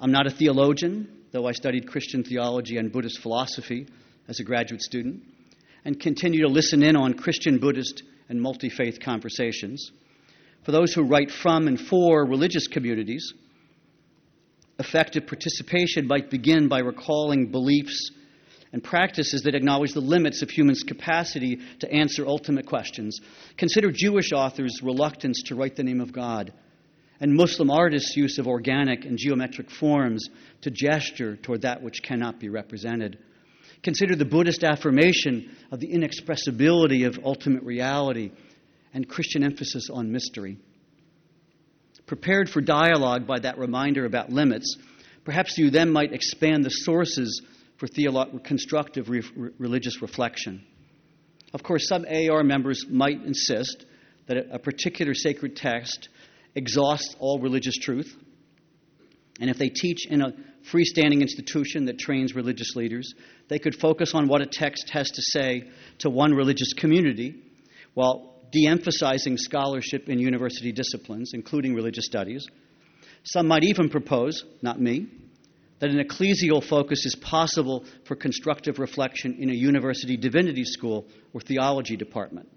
[0.00, 3.88] I'm not a theologian, though I studied Christian theology and Buddhist philosophy
[4.28, 5.22] as a graduate student,
[5.84, 9.90] and continue to listen in on Christian, Buddhist, and multi faith conversations.
[10.64, 13.32] For those who write from and for religious communities,
[14.78, 18.12] effective participation might begin by recalling beliefs
[18.72, 23.18] and practices that acknowledge the limits of humans' capacity to answer ultimate questions.
[23.56, 26.52] Consider Jewish authors' reluctance to write the name of God,
[27.20, 30.28] and Muslim artists' use of organic and geometric forms
[30.62, 33.18] to gesture toward that which cannot be represented.
[33.82, 38.32] Consider the Buddhist affirmation of the inexpressibility of ultimate reality
[38.92, 40.58] and Christian emphasis on mystery.
[42.06, 44.76] Prepared for dialogue by that reminder about limits,
[45.24, 47.42] perhaps you then might expand the sources
[47.76, 49.22] for theolo- constructive re-
[49.58, 50.64] religious reflection.
[51.52, 53.84] Of course, some AAR members might insist
[54.26, 56.08] that a particular sacred text
[56.58, 58.14] exhausts all religious truth.
[59.40, 60.32] And if they teach in a
[60.70, 63.14] freestanding institution that trains religious leaders,
[63.48, 67.42] they could focus on what a text has to say to one religious community
[67.94, 72.46] while de emphasizing scholarship in university disciplines, including religious studies.
[73.22, 75.06] Some might even propose, not me,
[75.80, 81.40] that an ecclesial focus is possible for constructive reflection in a university divinity school or
[81.40, 82.48] theology department.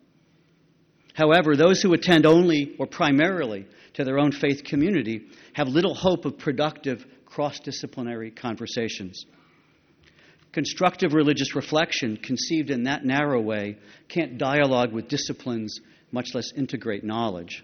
[1.13, 6.25] However, those who attend only or primarily to their own faith community have little hope
[6.25, 9.25] of productive cross disciplinary conversations.
[10.51, 13.77] Constructive religious reflection, conceived in that narrow way,
[14.09, 15.79] can't dialogue with disciplines,
[16.11, 17.63] much less integrate knowledge.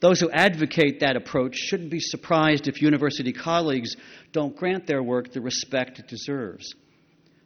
[0.00, 3.96] Those who advocate that approach shouldn't be surprised if university colleagues
[4.32, 6.74] don't grant their work the respect it deserves.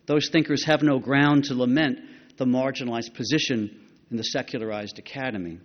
[0.07, 2.01] Those thinkers have no ground to lament
[2.39, 3.80] the marginalized position
[4.11, 5.59] in the secularized academy.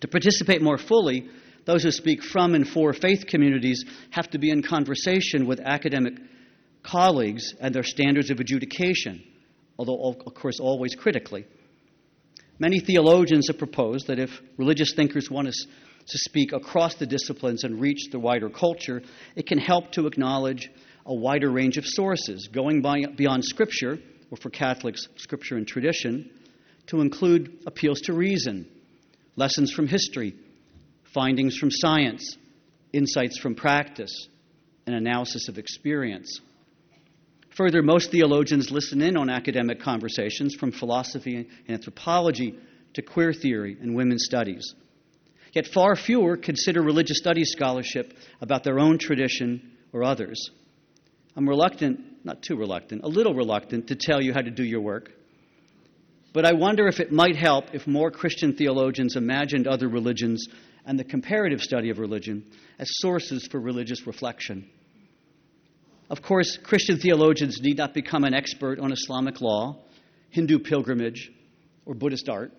[0.00, 1.28] To participate more fully,
[1.64, 6.14] those who speak from and for faith communities have to be in conversation with academic
[6.82, 9.22] colleagues and their standards of adjudication,
[9.78, 11.44] although, of course, always critically.
[12.58, 15.66] Many theologians have proposed that if religious thinkers want us
[16.08, 19.02] to speak across the disciplines and reach the wider culture,
[19.36, 20.70] it can help to acknowledge
[21.06, 23.98] a wider range of sources, going by, beyond Scripture,
[24.30, 26.30] or for Catholics, Scripture and tradition,
[26.88, 28.66] to include appeals to reason,
[29.36, 30.34] lessons from history,
[31.14, 32.36] findings from science,
[32.92, 34.28] insights from practice,
[34.86, 36.40] and analysis of experience.
[37.56, 42.58] Further, most theologians listen in on academic conversations from philosophy and anthropology
[42.94, 44.74] to queer theory and women's studies.
[45.52, 50.50] Yet far fewer consider religious studies scholarship about their own tradition or others.
[51.36, 54.80] I'm reluctant, not too reluctant, a little reluctant to tell you how to do your
[54.80, 55.10] work.
[56.38, 60.46] But I wonder if it might help if more Christian theologians imagined other religions
[60.86, 62.44] and the comparative study of religion
[62.78, 64.70] as sources for religious reflection.
[66.08, 69.78] Of course, Christian theologians need not become an expert on Islamic law,
[70.30, 71.28] Hindu pilgrimage,
[71.84, 72.52] or Buddhist art.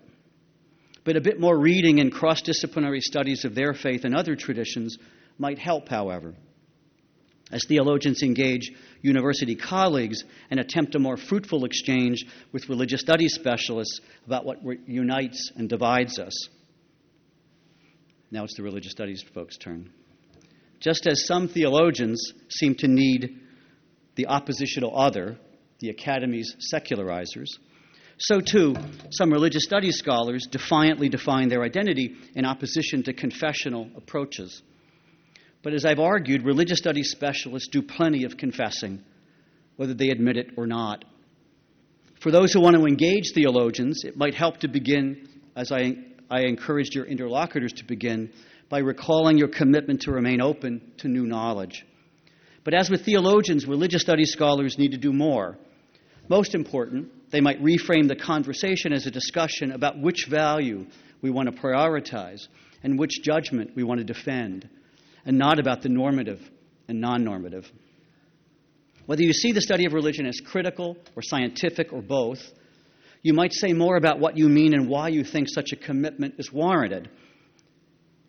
[1.05, 4.97] But a bit more reading and cross disciplinary studies of their faith and other traditions
[5.37, 6.35] might help, however.
[7.51, 14.01] As theologians engage university colleagues and attempt a more fruitful exchange with religious studies specialists
[14.27, 16.49] about what unites and divides us.
[18.31, 19.89] Now it's the religious studies folks' turn.
[20.79, 23.39] Just as some theologians seem to need
[24.15, 25.37] the oppositional other,
[25.79, 27.47] the Academy's secularizers,
[28.19, 28.75] so too
[29.11, 34.61] some religious studies scholars defiantly define their identity in opposition to confessional approaches.
[35.61, 39.03] But as I've argued, religious studies specialists do plenty of confessing,
[39.75, 41.03] whether they admit it or not.
[42.21, 45.93] For those who want to engage theologians, it might help to begin, as I,
[46.29, 48.31] I encouraged your interlocutors to begin,
[48.69, 51.85] by recalling your commitment to remain open to new knowledge.
[52.63, 55.57] But as with theologians, religious studies scholars need to do more.
[56.27, 60.85] Most important, they might reframe the conversation as a discussion about which value
[61.21, 62.47] we want to prioritize
[62.83, 64.69] and which judgment we want to defend,
[65.29, 66.41] and not about the normative
[66.89, 67.71] and non normative.
[69.05, 72.41] Whether you see the study of religion as critical or scientific or both,
[73.21, 76.35] you might say more about what you mean and why you think such a commitment
[76.37, 77.09] is warranted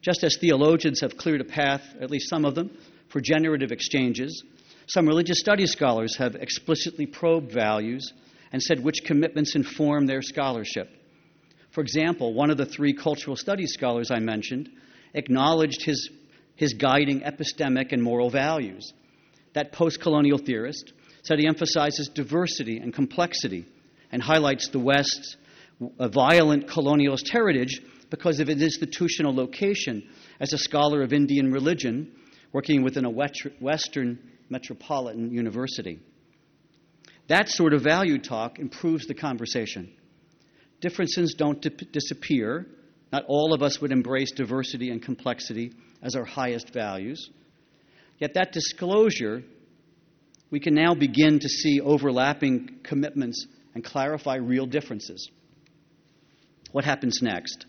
[0.02, 2.70] just as theologians have cleared a path, at least some of them,
[3.08, 4.42] for generative exchanges,
[4.86, 8.12] some religious studies scholars have explicitly probed values
[8.52, 10.88] and said which commitments inform their scholarship.
[11.70, 14.70] For example, one of the three cultural studies scholars I mentioned
[15.14, 16.10] acknowledged his,
[16.60, 18.92] his guiding epistemic and moral values.
[19.54, 20.92] That post colonial theorist
[21.22, 23.64] said he emphasizes diversity and complexity
[24.12, 25.38] and highlights the West's
[25.98, 27.80] violent colonialist heritage
[28.10, 30.06] because of its institutional location
[30.38, 32.12] as a scholar of Indian religion
[32.52, 34.18] working within a Western
[34.50, 35.98] metropolitan university.
[37.28, 39.90] That sort of value talk improves the conversation.
[40.82, 42.66] Differences don't dip- disappear.
[43.12, 47.30] Not all of us would embrace diversity and complexity as our highest values.
[48.18, 49.42] Yet, that disclosure,
[50.50, 55.30] we can now begin to see overlapping commitments and clarify real differences.
[56.72, 57.66] What happens next?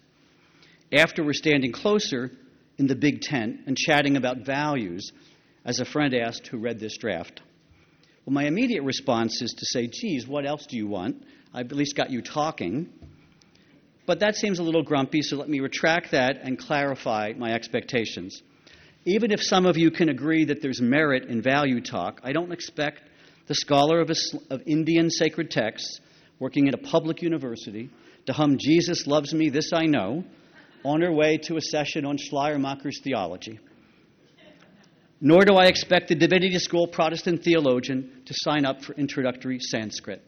[0.94, 2.32] After we're standing closer
[2.78, 5.12] in the big tent and chatting about values,
[5.64, 7.42] as a friend asked who read this draft.
[8.26, 11.24] Well, my immediate response is to say, geez, what else do you want?
[11.54, 12.90] I've at least got you talking.
[14.12, 18.44] But that seems a little grumpy, so let me retract that and clarify my expectations.
[19.06, 22.52] Even if some of you can agree that there's merit in value talk, I don't
[22.52, 23.04] expect
[23.48, 24.12] the scholar of,
[24.50, 26.02] of Indian sacred texts
[26.40, 27.90] working at a public university
[28.26, 30.26] to hum Jesus loves me, this I know,
[30.84, 33.60] on her way to a session on Schleiermacher's theology.
[35.22, 40.22] Nor do I expect the divinity school Protestant theologian to sign up for introductory Sanskrit.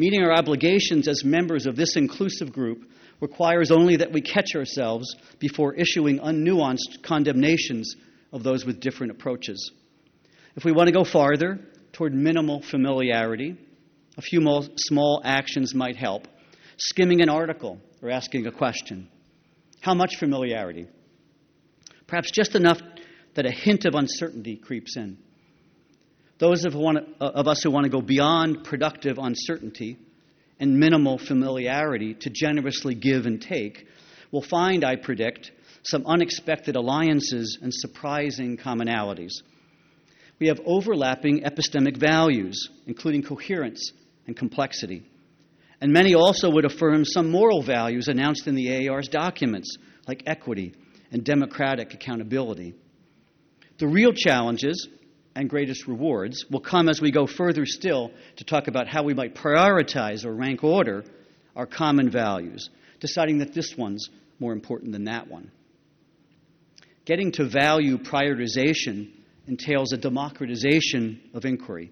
[0.00, 2.90] Meeting our obligations as members of this inclusive group
[3.20, 7.96] requires only that we catch ourselves before issuing unnuanced condemnations
[8.32, 9.72] of those with different approaches.
[10.56, 11.60] If we want to go farther
[11.92, 13.58] toward minimal familiarity,
[14.16, 14.40] a few
[14.76, 16.26] small actions might help.
[16.78, 19.06] Skimming an article or asking a question.
[19.82, 20.86] How much familiarity?
[22.06, 22.80] Perhaps just enough
[23.34, 25.18] that a hint of uncertainty creeps in.
[26.40, 29.98] Those of, want, of us who want to go beyond productive uncertainty
[30.58, 33.86] and minimal familiarity to generously give and take
[34.32, 39.32] will find, I predict, some unexpected alliances and surprising commonalities.
[40.38, 43.92] We have overlapping epistemic values, including coherence
[44.26, 45.02] and complexity.
[45.82, 49.76] And many also would affirm some moral values announced in the AAR's documents,
[50.08, 50.72] like equity
[51.12, 52.74] and democratic accountability.
[53.78, 54.88] The real challenges
[55.34, 59.14] and greatest rewards will come as we go further still to talk about how we
[59.14, 61.04] might prioritize or rank order
[61.56, 62.70] our common values,
[63.00, 64.08] deciding that this one's
[64.38, 65.50] more important than that one.
[67.04, 69.10] Getting to value prioritization
[69.46, 71.90] entails a democratization of inquiry.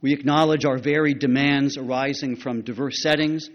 [0.00, 3.48] We acknowledge our varied demands arising from diverse settings,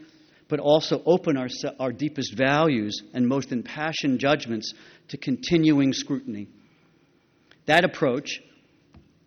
[0.48, 1.48] but also open our,
[1.80, 4.74] our deepest values and most impassioned judgments
[5.10, 6.48] to continuing scrutiny.
[7.68, 8.42] That approach,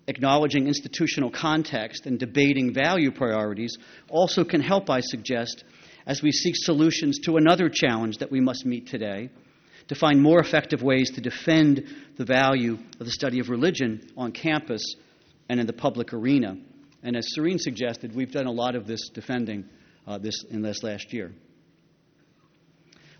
[0.06, 3.76] acknowledging institutional context and debating value priorities,
[4.08, 5.64] also can help, I suggest,
[6.06, 9.30] as we seek solutions to another challenge that we must meet today
[9.88, 11.84] to find more effective ways to defend
[12.16, 14.82] the value of the study of religion on campus
[15.48, 16.56] and in the public arena.
[17.02, 19.68] And as Serene suggested, we've done a lot of this defending
[20.06, 21.32] uh, this in this last year.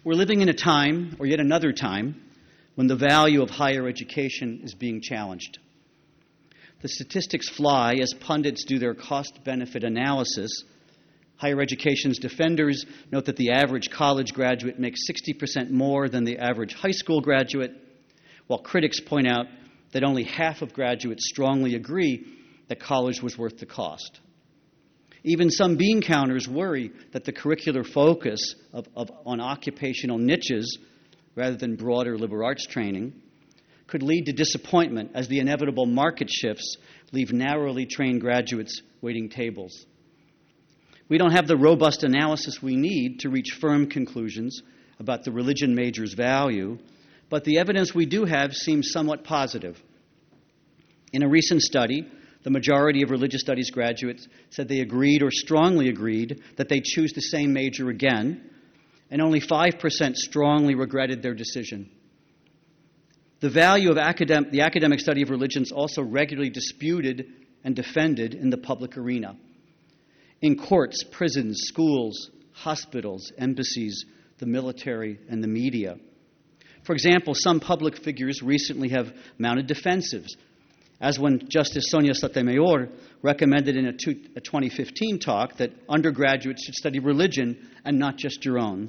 [0.05, 2.22] We're living in a time, or yet another time,
[2.74, 5.59] when the value of higher education is being challenged.
[6.83, 10.64] The statistics fly as pundits do their cost benefit analysis.
[11.37, 16.74] Higher education's defenders note that the average college graduate makes 60% more than the average
[16.74, 17.72] high school graduate,
[18.49, 19.47] while critics point out
[19.93, 22.26] that only half of graduates strongly agree
[22.66, 24.18] that college was worth the cost.
[25.22, 30.78] Even some bean counters worry that the curricular focus of, of, on occupational niches
[31.37, 33.22] rather than broader liberal arts training
[33.93, 36.78] could lead to disappointment as the inevitable market shifts
[37.12, 39.84] leave narrowly trained graduates waiting tables.
[41.11, 44.62] We don't have the robust analysis we need to reach firm conclusions
[44.99, 46.78] about the religion major's value,
[47.28, 49.78] but the evidence we do have seems somewhat positive.
[51.12, 52.11] In a recent study,
[52.45, 57.12] the majority of religious studies graduates said they agreed or strongly agreed that they choose
[57.12, 58.40] the same major again,
[59.11, 61.90] and only 5% strongly regretted their decision.
[63.43, 67.26] The value of academ- the academic study of religion is also regularly disputed
[67.64, 69.34] and defended in the public arena.
[70.40, 74.05] In courts, prisons, schools, hospitals, embassies,
[74.38, 75.99] the military, and the media.
[76.84, 80.36] For example, some public figures recently have mounted defensives
[81.01, 82.90] as when Justice Sonia Sotomayor
[83.22, 88.45] recommended in a, two, a 2015 talk that undergraduates should study religion and not just
[88.45, 88.88] your own,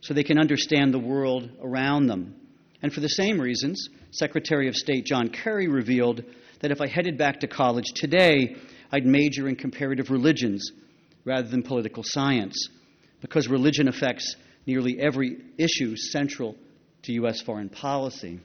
[0.00, 2.36] so they can understand the world around them.
[2.82, 6.22] And for the same reasons, Secretary of State John Kerry revealed
[6.60, 8.56] that if I headed back to college today,
[8.92, 10.70] I'd major in comparative religions
[11.24, 12.68] rather than political science,
[13.20, 16.56] because religion affects nearly every issue central
[17.02, 17.40] to U.S.
[17.40, 18.40] foreign policy.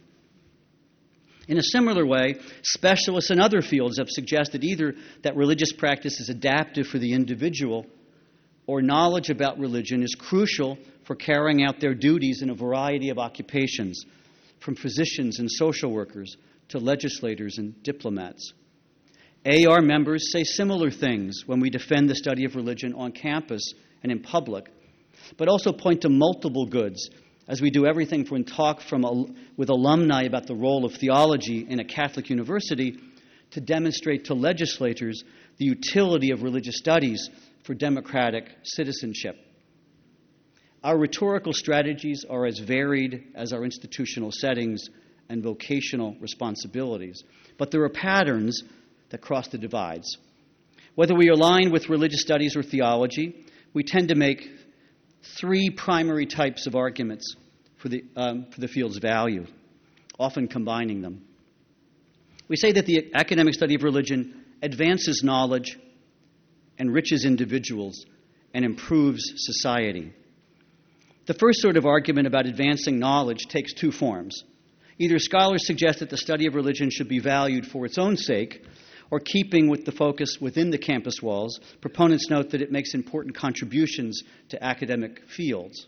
[1.47, 6.29] In a similar way, specialists in other fields have suggested either that religious practice is
[6.29, 7.85] adaptive for the individual
[8.65, 13.17] or knowledge about religion is crucial for carrying out their duties in a variety of
[13.17, 14.05] occupations,
[14.63, 16.37] from physicians and social workers
[16.69, 18.53] to legislators and diplomats.
[19.45, 24.11] AAR members say similar things when we defend the study of religion on campus and
[24.11, 24.69] in public,
[25.37, 27.09] but also point to multiple goods
[27.47, 31.81] as we do everything from talk from, with alumni about the role of theology in
[31.81, 32.97] a Catholic university
[33.51, 35.23] to demonstrate to legislators
[35.57, 37.29] the utility of religious studies
[37.65, 39.35] for democratic citizenship.
[40.83, 44.89] Our rhetorical strategies are as varied as our institutional settings
[45.29, 47.23] and vocational responsibilities,
[47.57, 48.63] but there are patterns
[49.09, 50.17] that cross the divides.
[50.95, 54.49] Whether we align with religious studies or theology, we tend to make
[55.39, 57.35] three primary types of arguments
[57.77, 59.45] for the, um, for the field's value,
[60.19, 61.23] often combining them.
[62.49, 65.79] We say that the academic study of religion advances knowledge,
[66.77, 68.05] enriches individuals,
[68.53, 70.13] and improves society.
[71.25, 74.43] The first sort of argument about advancing knowledge takes two forms.
[74.99, 78.61] Either scholars suggest that the study of religion should be valued for its own sake,
[79.09, 83.35] or keeping with the focus within the campus walls, proponents note that it makes important
[83.35, 85.87] contributions to academic fields.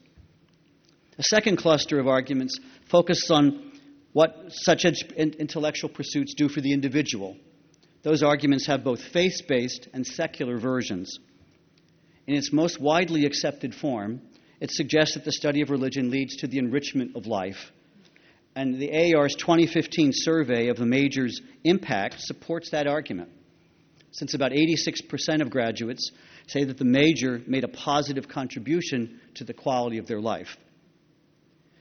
[1.17, 2.57] A second cluster of arguments
[2.89, 3.73] focuses on
[4.13, 7.35] what such intellectual pursuits do for the individual.
[8.03, 11.19] Those arguments have both faith based and secular versions.
[12.27, 14.21] In its most widely accepted form,
[14.59, 17.71] it suggests that the study of religion leads to the enrichment of life
[18.55, 23.29] and the AAR's 2015 survey of the major's impact supports that argument.
[24.11, 26.11] Since about 86% of graduates
[26.47, 30.55] say that the major made a positive contribution to the quality of their life.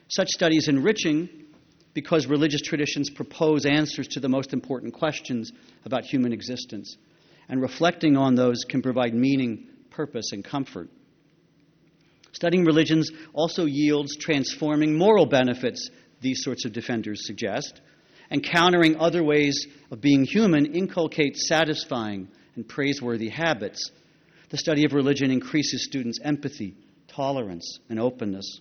[0.09, 1.29] Such studies enriching
[1.95, 5.53] because religious traditions propose answers to the most important questions
[5.85, 6.97] about human existence,
[7.49, 10.89] and reflecting on those can provide meaning, purpose, and comfort.
[12.35, 15.89] Studying religions also yields transforming moral benefits
[16.21, 17.81] these sorts of defenders suggest,
[18.29, 22.27] and countering other ways of being human inculcates satisfying
[22.57, 23.91] and praiseworthy habits.
[24.51, 26.75] The study of religion increases students' empathy,
[27.07, 28.61] tolerance, and openness.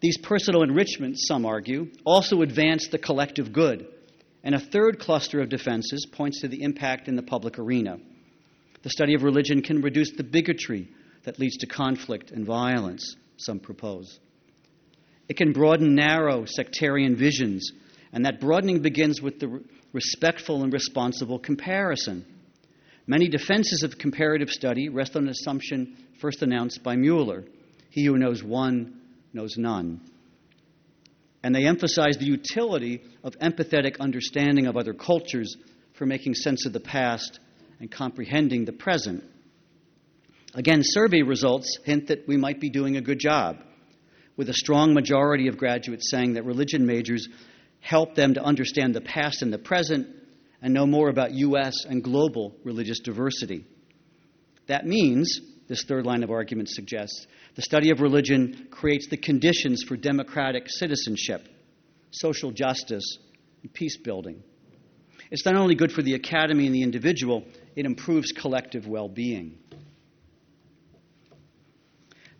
[0.00, 3.88] These personal enrichments, some argue, also advance the collective good.
[4.44, 7.98] And a third cluster of defenses points to the impact in the public arena.
[8.82, 10.88] The study of religion can reduce the bigotry
[11.24, 14.18] that leads to conflict and violence, some propose.
[15.28, 17.70] It can broaden narrow sectarian visions,
[18.12, 19.62] and that broadening begins with the
[19.92, 22.24] respectful and responsible comparison.
[23.06, 27.44] Many defenses of comparative study rest on an assumption first announced by Mueller
[27.90, 29.00] he who knows one
[29.32, 30.00] knows none.
[31.42, 35.56] And they emphasize the utility of empathetic understanding of other cultures
[35.94, 37.38] for making sense of the past
[37.80, 39.24] and comprehending the present.
[40.58, 43.58] Again, survey results hint that we might be doing a good job
[44.36, 47.28] with a strong majority of graduates saying that religion majors
[47.78, 50.08] help them to understand the past and the present
[50.60, 51.84] and know more about U.S.
[51.88, 53.66] and global religious diversity.
[54.66, 59.84] That means, this third line of argument suggests, the study of religion creates the conditions
[59.86, 61.46] for democratic citizenship,
[62.10, 63.18] social justice,
[63.62, 64.42] and peace building.
[65.30, 67.44] It's not only good for the academy and the individual,
[67.76, 69.58] it improves collective well being.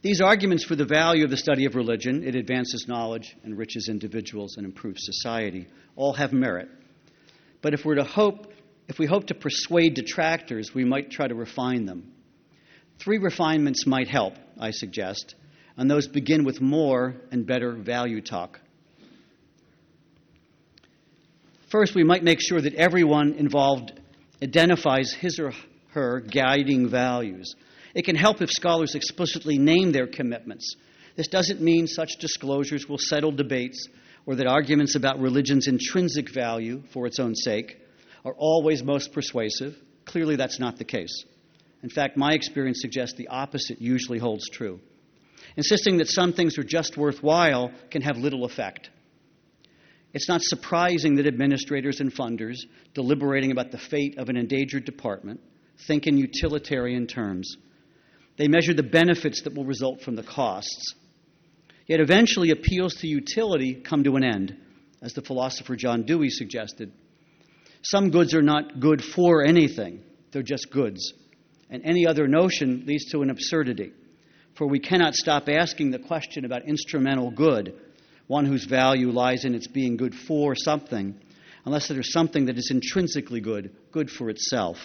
[0.01, 4.57] These arguments for the value of the study of religion, it advances knowledge, enriches individuals,
[4.57, 6.69] and improves society, all have merit.
[7.63, 8.53] But if we're to hope,
[8.87, 12.13] if we hope to persuade detractors, we might try to refine them.
[13.01, 15.35] Three refinements might help, I suggest,
[15.77, 18.61] and those begin with more and better value talk.
[21.71, 23.93] First, we might make sure that everyone involved
[24.43, 25.53] identifies his or
[25.91, 27.55] her guiding values.
[27.95, 30.77] It can help if scholars explicitly name their commitments.
[31.17, 33.89] This doesn't mean such disclosures will settle debates
[34.27, 37.79] or that arguments about religion's intrinsic value for its own sake
[38.25, 39.77] are always most persuasive.
[40.05, 41.25] Clearly, that's not the case.
[41.83, 44.81] In fact, my experience suggests the opposite usually holds true.
[45.57, 48.91] Insisting that some things are just worthwhile can have little effect.
[50.13, 52.57] It's not surprising that administrators and funders,
[52.95, 55.41] deliberating about the fate of an endangered department,
[55.87, 57.57] think in utilitarian terms.
[58.39, 60.95] They measure the benefits that will result from the costs.
[61.87, 64.57] Yet eventually, appeals to utility come to an end,
[65.03, 66.93] as the philosopher John Dewey suggested.
[67.83, 71.13] Some goods are not good for anything, they're just goods.
[71.71, 73.93] And any other notion leads to an absurdity.
[74.55, 77.75] For we cannot stop asking the question about instrumental good
[78.29, 81.19] one whose value lies in its being good for something,
[81.65, 84.77] unless there's something that is intrinsically good, good for itself.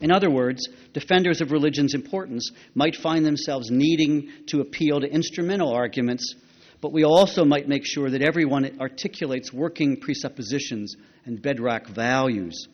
[0.00, 5.72] In other words, defenders of religion's importance might find themselves needing to appeal to instrumental
[5.72, 6.34] arguments,
[6.80, 10.94] but we also might make sure that everyone articulates working presuppositions
[11.24, 12.68] and bedrock values.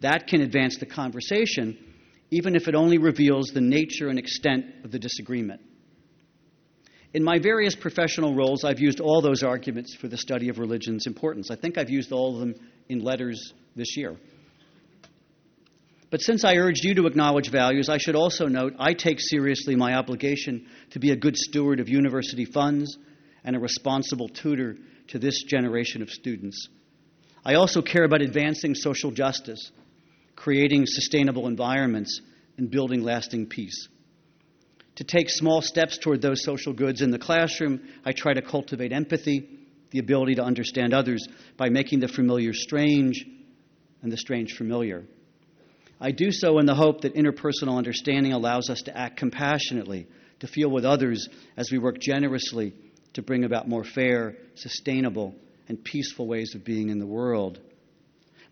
[0.00, 1.76] That can advance the conversation,
[2.30, 5.60] even if it only reveals the nature and extent of the disagreement.
[7.12, 11.06] In my various professional roles, I've used all those arguments for the study of religion's
[11.06, 11.50] importance.
[11.50, 12.54] I think I've used all of them
[12.88, 14.16] in letters this year.
[16.10, 19.74] But since I urged you to acknowledge values, I should also note I take seriously
[19.74, 22.96] my obligation to be a good steward of university funds
[23.44, 24.76] and a responsible tutor
[25.08, 26.68] to this generation of students.
[27.44, 29.70] I also care about advancing social justice,
[30.36, 32.20] creating sustainable environments,
[32.56, 33.88] and building lasting peace.
[34.96, 38.92] To take small steps toward those social goods in the classroom, I try to cultivate
[38.92, 39.48] empathy,
[39.90, 41.26] the ability to understand others,
[41.56, 43.26] by making the familiar strange
[44.02, 45.04] and the strange familiar.
[46.00, 50.06] I do so in the hope that interpersonal understanding allows us to act compassionately,
[50.40, 52.74] to feel with others as we work generously
[53.14, 55.34] to bring about more fair, sustainable,
[55.68, 57.58] and peaceful ways of being in the world.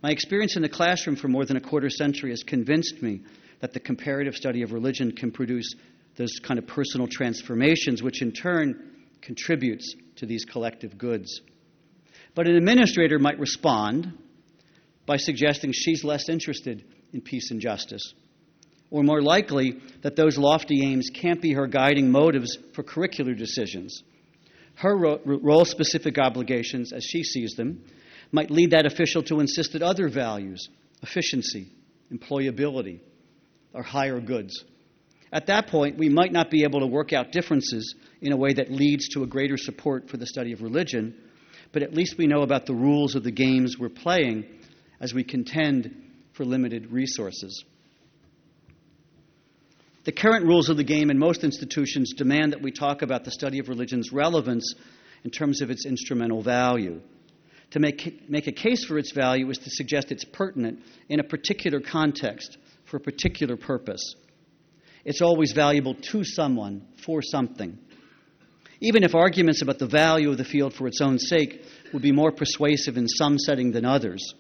[0.03, 3.23] My experience in the classroom for more than a quarter century has convinced me
[3.61, 5.75] that the comparative study of religion can produce
[6.17, 11.41] those kind of personal transformations, which in turn contributes to these collective goods.
[12.35, 14.19] But an administrator might respond
[15.07, 16.85] by suggesting she's less interested
[17.15, 18.13] in peace and justice.
[18.91, 24.03] Or more likely, that those lofty aims can't be her guiding motives for curricular decisions.
[24.75, 27.85] Her ro- role specific obligations, as she sees them,
[28.31, 30.69] might lead that official to insist that other values,
[31.03, 31.69] efficiency,
[32.13, 33.01] employability,
[33.75, 34.65] are higher goods.
[35.33, 38.53] At that point, we might not be able to work out differences in a way
[38.53, 41.15] that leads to a greater support for the study of religion,
[41.73, 44.45] but at least we know about the rules of the games we're playing
[45.01, 46.04] as we contend
[46.35, 47.65] for limited resources.
[50.05, 53.31] The current rules of the game in most institutions demand that we talk about the
[53.31, 54.75] study of religion's relevance
[55.25, 57.01] in terms of its instrumental value.
[57.71, 61.25] To make, make a case for its value is to suggest it's pertinent in a
[61.25, 64.15] particular context for a particular purpose.
[65.05, 67.79] It's always valuable to someone for something.
[68.81, 71.63] Even if arguments about the value of the field for its own sake
[71.93, 74.35] would be more persuasive in some setting than others.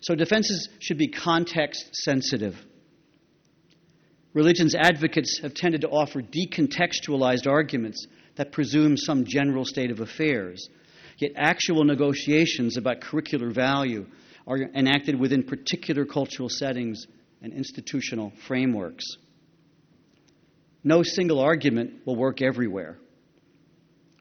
[0.00, 2.56] So defenses should be context sensitive.
[4.34, 10.68] Religion's advocates have tended to offer decontextualized arguments that presume some general state of affairs.
[11.18, 14.06] Yet actual negotiations about curricular value
[14.46, 17.06] are enacted within particular cultural settings
[17.42, 19.04] and institutional frameworks.
[20.84, 22.98] No single argument will work everywhere.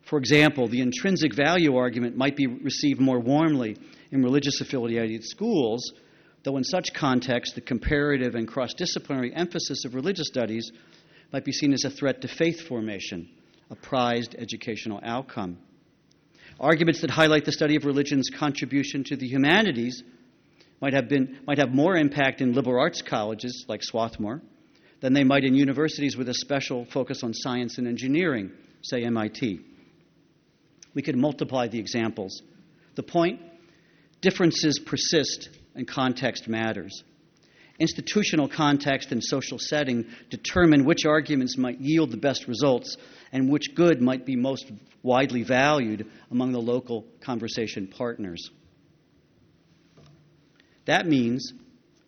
[0.06, 3.78] For example, the intrinsic value argument might be received more warmly
[4.12, 5.92] in religious affiliated schools,
[6.44, 10.72] though in such contexts, the comparative and cross disciplinary emphasis of religious studies
[11.34, 13.30] might be seen as a threat to faith formation,
[13.70, 15.58] a prized educational outcome.
[16.60, 20.04] Arguments that highlight the study of religion's contribution to the humanities
[20.82, 24.42] might have, been, might have more impact in liberal arts colleges like Swarthmore
[25.02, 28.52] than they might in universities with a special focus on science and engineering,
[28.82, 29.60] say MIT.
[30.94, 32.42] We could multiply the examples.
[32.96, 33.40] The point
[34.22, 37.04] differences persist and context matters.
[37.80, 42.98] Institutional context and social setting determine which arguments might yield the best results
[43.32, 44.72] and which good might be most
[45.04, 48.50] widely valued among the local conversation partners.
[50.86, 51.54] That means,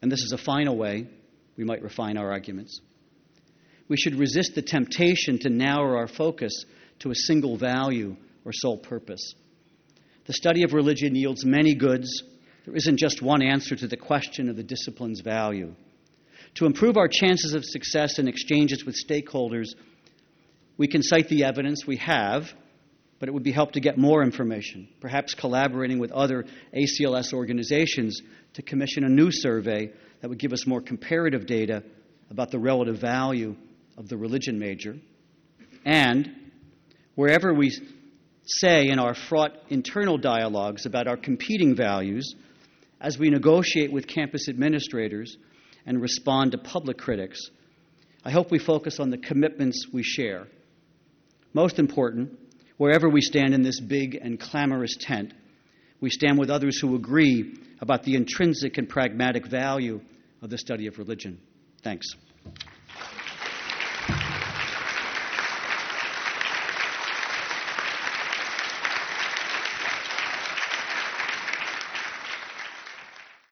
[0.02, 1.08] and this is a final way
[1.56, 2.80] we might refine our arguments,
[3.88, 6.66] we should resist the temptation to narrow our focus
[7.00, 9.34] to a single value or sole purpose.
[10.30, 12.22] The study of religion yields many goods.
[12.64, 15.74] There isn't just one answer to the question of the discipline's value.
[16.58, 19.70] To improve our chances of success in exchanges with stakeholders,
[20.78, 22.54] we can cite the evidence we have,
[23.20, 28.22] but it would be helpful to get more information, perhaps collaborating with other ACLS organizations
[28.54, 31.82] to commission a new survey that would give us more comparative data
[32.30, 33.56] about the relative value
[33.98, 34.96] of the religion major.
[35.86, 36.30] And
[37.16, 37.72] wherever we
[38.50, 42.36] say in our fraught internal dialogues about our competing values
[43.02, 45.38] as we negotiate with campus administrators
[45.86, 47.40] and respond to public critics.
[48.24, 50.48] I hope we focus on the commitments we share.
[51.54, 52.38] Most important,
[52.78, 55.34] wherever we stand in this big and clamorous tent,
[56.02, 60.02] we stand with others who agree about the intrinsic and pragmatic value
[60.42, 61.40] of the study of religion.
[61.84, 62.08] Thanks.